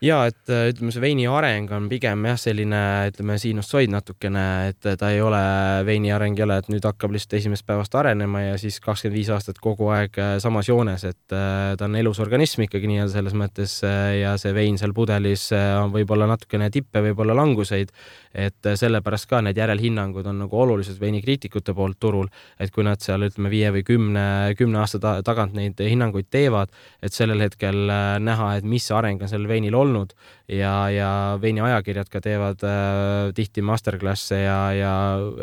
[0.04, 2.80] Ja et äh, ütleme, see veini areng on pigem jah, selline
[3.10, 5.41] ütleme sinusoid natukene, et ta ei ole,
[5.88, 9.32] veini areng ei ole, et nüüd hakkab lihtsalt esimesest päevast arenema ja siis kakskümmend viis
[9.34, 13.38] aastat kogu aeg äh, samas joones, et äh, ta on elus organism ikkagi nii-öelda selles
[13.38, 17.89] mõttes ja see vein seal pudelis on võib-olla natukene tippe, võib-olla languseid,
[18.38, 22.30] et sellepärast ka need järelhinnangud on nagu olulised veinikriitikute poolt turul,
[22.62, 24.28] et kui nad seal ütleme viie või kümne,
[24.60, 27.88] kümne aasta tagant neid hinnanguid teevad, et sellel hetkel
[28.22, 30.14] näha, et mis areng on sellel veinil olnud olnud.
[30.48, 31.10] Ja, ja
[31.42, 34.92] veini ajakirjad ka teevad äh, tihti masterclass'e ja, ja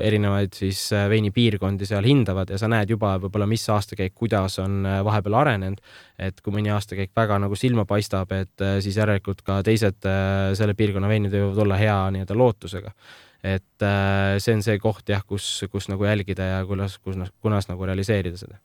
[0.01, 4.85] erinevaid siis äh, veinipiirkondi seal hindavad ja sa näed juba võib-olla, mis aastakäik, kuidas on
[4.89, 5.83] äh, vahepeal arenenud.
[6.19, 10.53] et kui mõni aastakäik väga nagu silma paistab, et äh, siis järelikult ka teised äh,
[10.57, 12.95] selle piirkonna veinid võivad olla hea nii-öelda lootusega.
[13.45, 17.69] Et äh, see on see koht jah, kus, kus nagu jälgida ja kuidas, kus, kunas
[17.69, 18.63] nagu realiseerida seda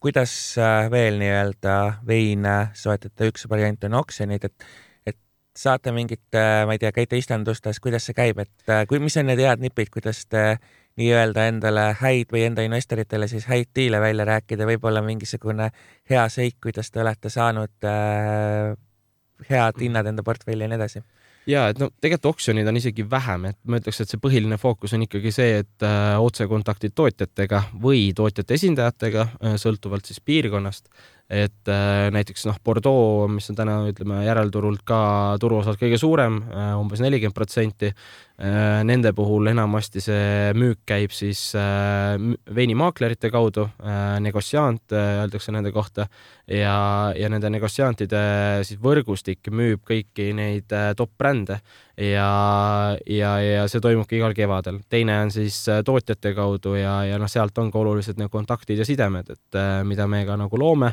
[0.00, 1.76] kuidas äh, veel nii-öelda
[2.06, 4.66] veine soetada, üks variant on oksjonid, et,
[5.06, 5.18] et
[5.56, 9.28] saate mingit, äh, ma ei tea, käite istandustes, kuidas see käib, et kui, mis on
[9.28, 10.56] need head nipid, kuidas te
[11.00, 15.70] nii-öelda endale häid või enda investoritele siis häid diile välja rääkida, võib-olla mingisugune
[16.10, 18.72] hea seik, kuidas te olete saanud äh,
[19.48, 21.04] head hinnad enda portfelli ja nii edasi
[21.46, 24.94] ja et no tegelikult oksjonid on isegi vähem, et ma ütleks, et see põhiline fookus
[24.96, 30.90] on ikkagi see, et äh, otsekontaktid tootjatega või tootjate esindajatega äh,, sõltuvalt siis piirkonnast
[31.32, 34.98] et äh, näiteks noh, Bordeaux, mis on täna ütleme järelturult ka
[35.40, 37.92] turuosalt kõige suurem äh,, umbes nelikümmend protsenti.
[38.42, 42.16] Nende puhul enamasti see müük käib siis äh,
[42.50, 46.08] veinimaaklerite kaudu äh,, negotsiant äh, öeldakse nende kohta.
[46.50, 48.22] Ja, ja nende negotsiantide
[48.66, 51.60] siis võrgustik müüb kõiki neid äh, top brände
[51.94, 54.80] ja, ja, ja see toimubki igal kevadel.
[54.90, 58.82] teine on siis äh, tootjate kaudu ja, ja noh, sealt on ka olulised need kontaktid
[58.82, 60.92] ja sidemed, et äh, mida me ka nagu loome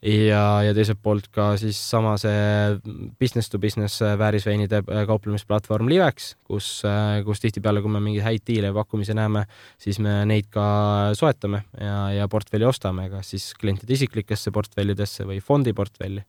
[0.00, 2.78] ja, ja teiselt poolt ka siis sama see
[3.20, 8.44] business to business väärisveinide äh, kauplemisplatvorm Livex, kus, äh, kus tihtipeale, kui me mingeid häid
[8.48, 9.44] diile ja pakkumisi näeme,
[9.80, 10.64] siis me neid ka
[11.18, 16.24] soetame ja, ja portfelli ostame, kas siis klientide isiklikesse portfellidesse või fondi portfelli.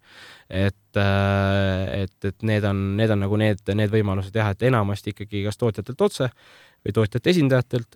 [0.50, 5.16] et, äh, et, et need on, need on nagu need, need võimalused jah, et enamasti
[5.16, 6.32] ikkagi kas tootjatelt otse
[6.84, 7.96] või tootjate esindajatelt,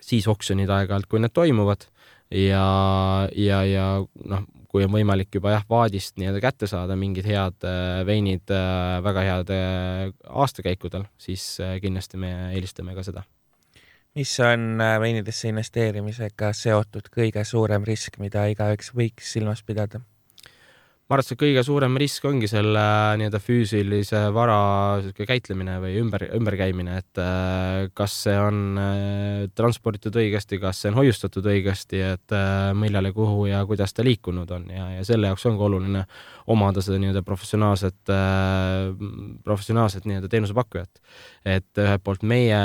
[0.00, 1.84] siis oksjonid aeg-ajalt, kui need toimuvad
[2.30, 3.88] ja, ja, ja
[4.24, 8.98] noh, kui on võimalik juba jah, vaadist nii-öelda kätte saada mingid head äh, veinid äh,
[9.04, 9.58] väga heade
[10.28, 13.24] aastakäikudel, siis äh, kindlasti me eelistame ka seda.
[14.18, 20.02] mis on veinidesse investeerimisega seotud kõige suurem risk, mida igaüks võiks silmas pidada?
[21.08, 22.80] Ma arvan, et see kõige suurem risk ongi selle
[23.16, 24.58] nii-öelda füüsilise vara
[25.16, 30.98] käitlemine või ümber, ümberkäimine, et äh, kas see on äh, transporditud õigesti, kas see on
[31.00, 34.68] hoiustatud õigesti, et äh, millal ja kuhu ja kuidas ta liikunud on.
[34.68, 36.04] Ja, ja selle jaoks ongi oluline
[36.48, 38.12] omada seda nii-öelda professionaalset,
[39.44, 41.00] professionaalset nii-öelda teenusepakkujat.
[41.44, 42.58] et ühelt poolt meie,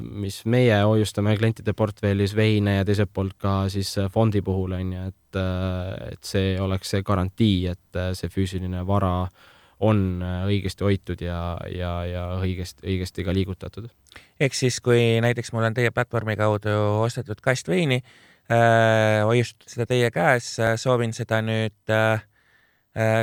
[0.00, 5.08] mis meie hoiustame klientide portfellis veine ja teiselt poolt ka siis fondi puhul on ju,
[5.10, 9.28] et äh, et see oleks see garantii, et äh, see füüsiline vara
[9.84, 11.40] on äh, õigesti hoitud ja,
[11.72, 13.90] ja, ja õigesti, õigesti ka liigutatud.
[14.40, 18.00] ehk siis, kui näiteks mul on teie platvormi kaudu ostetud kast veini
[18.50, 22.24] äh,, hoiustatud seda teie käes, soovin seda nüüd äh,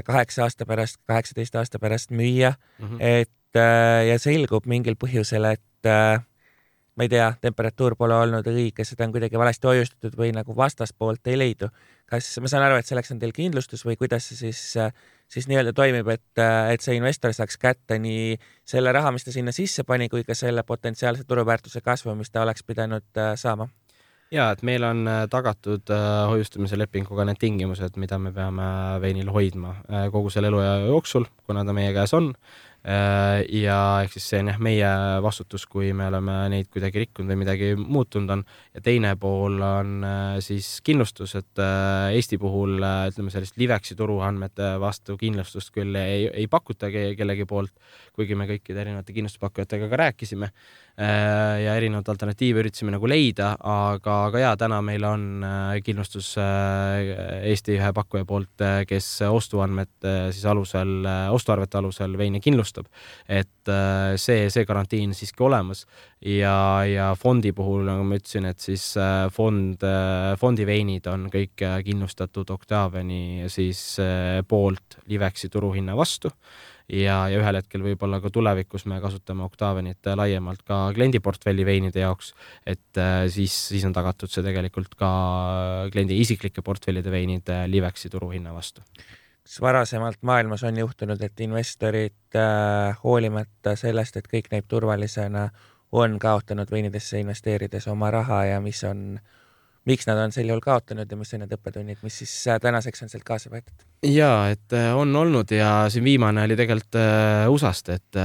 [0.06, 2.98] kaheksa aasta pärast, kaheksateist aasta pärast müüa mm, -hmm.
[3.00, 6.22] et äh, ja selgub mingil põhjusel, et äh,
[6.96, 11.28] ma ei tea, temperatuur pole olnud õige, seda on kuidagi valesti hoiustatud või nagu vastaspoolt
[11.32, 11.70] ei leidu.
[12.06, 14.62] kas, ma saan aru, et selleks on teil kindlustus või kuidas see siis,
[15.28, 19.52] siis nii-öelda toimib, et, et see investor saaks kätte nii selle raha, mis ta sinna
[19.52, 23.70] sisse pani, kui ka selle potentsiaalse turuväärtuse kasvu, mis ta oleks pidanud äh, saama?
[24.34, 28.68] Ja et meil on äh, tagatud äh, hoiustamise lepinguga need tingimused, mida me peame
[29.04, 29.78] veinil hoidma
[30.14, 32.34] kogu selle eluea jooksul, kuna ta meie käes on
[32.84, 34.88] ja ehk siis see on jah, meie
[35.24, 38.42] vastutus, kui me oleme neid kuidagi rikkunud või midagi muutunud on.
[38.76, 40.04] ja teine pool on
[40.44, 46.92] siis kindlustus, et Eesti puhul ütleme sellist Liveksi turuandmete vastu kindlustust küll ei, ei pakuta
[46.92, 47.72] kellegi poolt,
[48.20, 50.52] kuigi me kõikide erinevate kindlustuspakkujatega ka rääkisime
[50.93, 56.36] Äh, ja erinevaid alternatiive üritasime nagu leida, aga, aga jaa, täna meil on äh, kindlustus
[56.38, 60.92] äh, Eesti ühe pakkuja poolt, kes ostuandmete siis alusel,
[61.34, 62.92] ostuarvete alusel veine kindlustab.
[63.28, 63.50] et
[64.20, 65.86] see, see garantii on siiski olemas
[66.20, 68.92] ja, ja fondi puhul, nagu ma ütlesin, et siis
[69.34, 69.82] fond,
[70.40, 73.82] fondiveinid on kõik kindlustatud Octaviani siis
[74.48, 76.30] poolt Liveksi turuhinna vastu
[76.90, 82.34] ja, ja ühel hetkel võib-olla ka tulevikus me kasutame Octavianit laiemalt ka kliendiportfelli veinide jaoks,
[82.66, 85.12] et äh, siis, siis on tagatud see tegelikult ka
[85.94, 88.84] kliendi isiklike portfellide veinide Liveksi turuhinna vastu.
[89.44, 95.50] Kas varasemalt maailmas on juhtunud, et investorid äh, hoolimata sellest, et kõik näib turvalisena,
[95.94, 99.43] on kaotanud veinidesse investeerides oma raha ja mis on äh,
[99.90, 103.04] miks nad on sel juhul kaotanud ja mis on need õppetunnid, mis siis äh, tänaseks
[103.04, 103.84] on sealt kaasa võetud?
[104.08, 108.20] ja et äh, on olnud ja siin viimane oli tegelikult äh, USA-st, et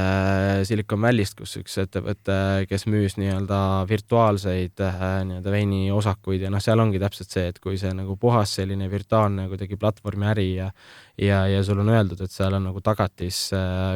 [0.69, 2.39] Silicon Valley'st, kus üks ettevõte,
[2.71, 7.91] kes müüs nii-öelda virtuaalseid nii-öelda veiniosakuid ja noh, seal ongi täpselt see, et kui see
[7.97, 10.71] nagu puhas selline virtuaalne kuidagi platvormi äri ja
[11.19, 13.49] ja, ja sul on öeldud, et seal on nagu tagatis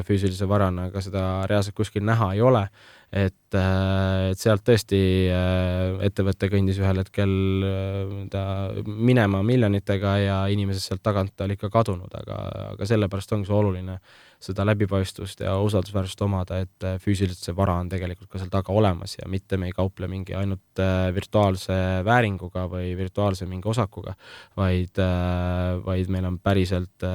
[0.09, 2.67] füüsilise varana, aga seda reaalselt kuskil näha ei ole
[3.13, 4.99] et, äh, et sealt tõesti
[5.29, 7.33] äh, ettevõte kõndis ühel hetkel
[7.69, 8.45] äh, ta
[8.87, 12.39] minema miljonitega ja inimesed sealt tagant oli ikka kadunud, aga,
[12.73, 13.99] aga sellepärast ongi see oluline
[14.43, 18.74] seda läbipaistvust ja usaldusväärsust omada, et äh, füüsiliselt see vara on tegelikult ka seal taga
[18.74, 21.76] olemas ja mitte me ei kauple mingi ainult äh, virtuaalse
[22.07, 24.16] vääringuga või virtuaalse mingi osakuga,
[24.59, 27.07] vaid, äh, vaid meil on päriselt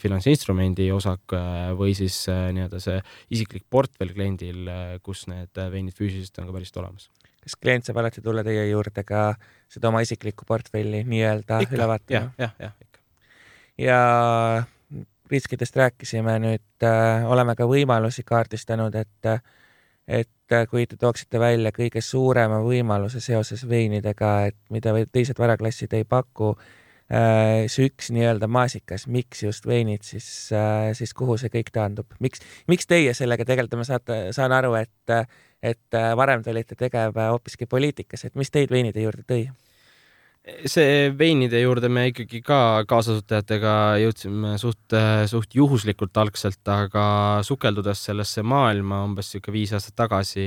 [0.00, 1.34] finantsinstrumendi osak
[1.78, 2.98] või siis nii-öelda see
[3.36, 4.68] isiklik portfell kliendil,
[5.04, 7.10] kus need veinid füüsiliselt on ka päriselt olemas
[7.40, 9.30] kas klient saab alati tulla teie juurde ka
[9.70, 12.12] seda oma isiklikku portfelli nii-öelda üle vaatama?
[12.16, 13.00] jah, jah, jah, ikka.
[13.80, 14.00] ja
[15.30, 19.34] riskidest rääkisime, nüüd äh, oleme ka võimalusi kaardistanud, et
[20.10, 26.02] et kui te tooksite välja kõige suurema võimaluse seoses veinidega, et mida teised varaklassid ei
[26.08, 30.26] paku äh,, see üks nii-öelda maasikas, miks just veinid, siis
[30.56, 34.74] äh,, siis kuhu see kõik taandub, miks, miks teie sellega tegelete, ma saate, saan aru,
[34.80, 35.14] et,
[35.62, 39.44] et varem te olite tegev hoopiski poliitikas, et mis teid veinide juurde tõi?
[40.68, 44.96] See veinide juurde me ikkagi ka kaasasutajatega jõudsime suht,
[45.30, 47.04] suht juhuslikult algselt, aga
[47.46, 50.44] sukeldudes sellesse maailma umbes sihuke viis aastat tagasi,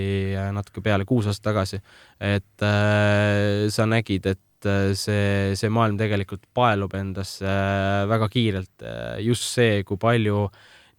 [0.55, 1.81] natuke peale kuus aastat tagasi,
[2.19, 8.87] et äh, sa nägid, et äh, see, see maailm tegelikult paelub endasse äh, väga kiirelt.
[9.23, 10.47] just see, kui palju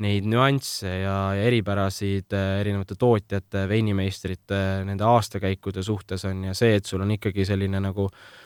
[0.02, 6.74] neid nüansse ja, ja eripärasid äh, erinevate tootjate, veinimeistrite, nende aastakäikude suhtes on ja see,
[6.80, 8.43] et sul on ikkagi selline nagu äh,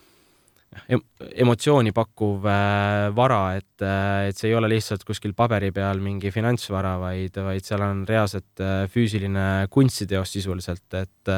[1.43, 6.33] emotsiooni pakkuv äh, vara, et, äh, et see ei ole lihtsalt kuskil paberi peal mingi
[6.35, 11.33] finantsvara, vaid, vaid seal on reaalselt äh, füüsiline kunstiteos sisuliselt, et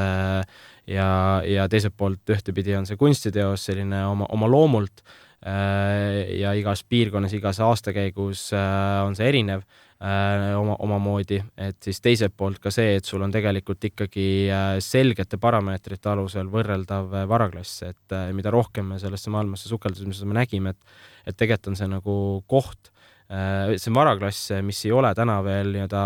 [0.91, 1.11] ja,
[1.47, 5.05] ja teiselt poolt ühtepidi on see kunstiteos selline oma, oma loomult
[5.41, 9.62] ja igas piirkonnas, igas aastakäigus on see erinev
[10.01, 15.36] oma, omamoodi, et siis teiselt poolt ka see, et sul on tegelikult ikkagi äh, selgete
[15.40, 20.38] parameetrite alusel võrreldav äh, varaklass, et äh, mida rohkem me sellesse maailmasse sukeldusime, seda me
[20.40, 20.96] nägime, et,
[21.28, 22.16] et tegelikult on see nagu
[22.48, 22.99] koht äh,,
[23.31, 26.01] see on varaklass, mis ei ole täna veel nii-öelda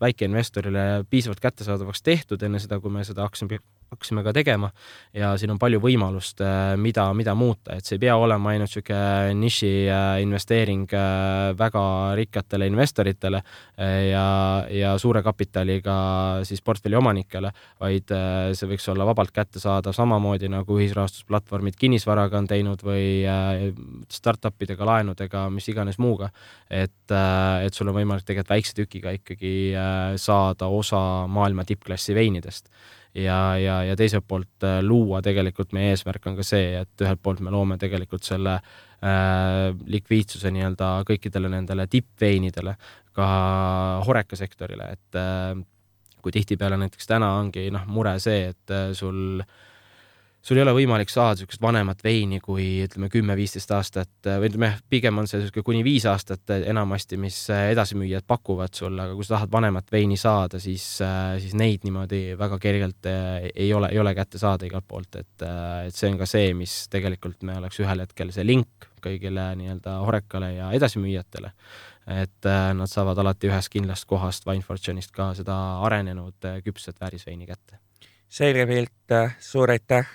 [0.00, 4.68] väikeinvestorile piisavalt kättesaadavaks tehtud enne seda, kui me seda hakkasime hakkasime ka tegema
[5.16, 8.68] ja siin on palju võimalust, äh, mida, mida muuta, et see ei pea olema ainult
[8.68, 11.82] niisugune niši äh, investeering äh, väga
[12.18, 13.40] rikkatele investoritele
[13.78, 14.24] ja,
[14.70, 15.94] ja suure kapitaliga
[16.44, 18.10] siis portfelli omanikele, vaid
[18.58, 23.22] see võiks olla vabalt kättesaadav samamoodi nagu ühisrahastusplatvormid kinnisvaraga on teinud või
[24.12, 26.30] startupidega, laenudega, mis iganes muuga.
[26.68, 27.12] Et,
[27.64, 29.52] et sul on võimalik tegelikult väikse tükiga ikkagi
[30.20, 32.68] saada osa maailma tippklassi veinidest.
[33.16, 37.22] Ja, ja, ja teiselt poolt äh, luua tegelikult meie eesmärk on ka see, et ühelt
[37.24, 42.76] poolt me loome tegelikult selle äh, likviidsuse nii-öelda kõikidele nendele tippveinidele,
[43.16, 43.28] ka
[44.06, 45.56] horeka sektorile, et äh,
[46.22, 49.56] kui tihtipeale näiteks täna ongi noh, mure see, et äh, sul äh,
[50.42, 55.18] sul ei ole võimalik saada niisugust vanemat veini kui ütleme kümme-viisteist aastat või ütleme, pigem
[55.20, 59.52] on see niisugune kuni viis aastat enamasti, mis edasimüüjad pakuvad sulle, aga kui sa tahad
[59.52, 60.86] vanemat veini saada, siis,
[61.42, 65.46] siis neid niimoodi väga kergelt ei ole, ei ole kätte saada igalt poolt, et,
[65.88, 70.00] et see on ka see, mis tegelikult me oleks ühel hetkel see link kõigile nii-öelda
[70.06, 71.52] horekale ja edasimüüjatele
[72.08, 77.82] et äh, nad saavad alati ühest kindlast kohast Winefortune'ist ka seda arenenud küpset väärisveini kätte.
[78.28, 80.06] Selge pilt, suur aitäh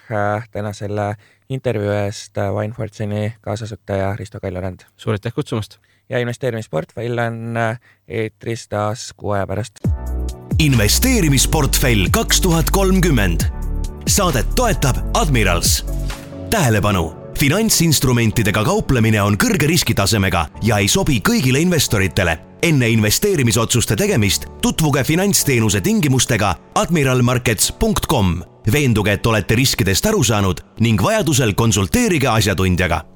[0.52, 1.16] täna selle
[1.50, 4.86] intervjuu eest, Winefortune'i kaasasutaja Risto Kaljurand.
[4.98, 5.78] suur aitäh kutsumast!
[6.10, 7.58] ja investeerimisportfell on
[8.08, 9.80] eetris taas kuu aja pärast.
[10.60, 13.42] investeerimisportfell kaks tuhat kolmkümmend.
[14.08, 15.86] saadet toetab Admirals.
[16.50, 22.53] tähelepanu finantsinstrumentidega kauplemine on kõrge riskitasemega ja ei sobi kõigile investoritele.
[22.64, 28.36] Enne investeerimisotsuste tegemist tutvuge finantsteenuse tingimustega admiralmarkets.com.
[28.72, 33.13] veenduge, et olete riskidest aru saanud ning vajadusel konsulteerige asjatundjaga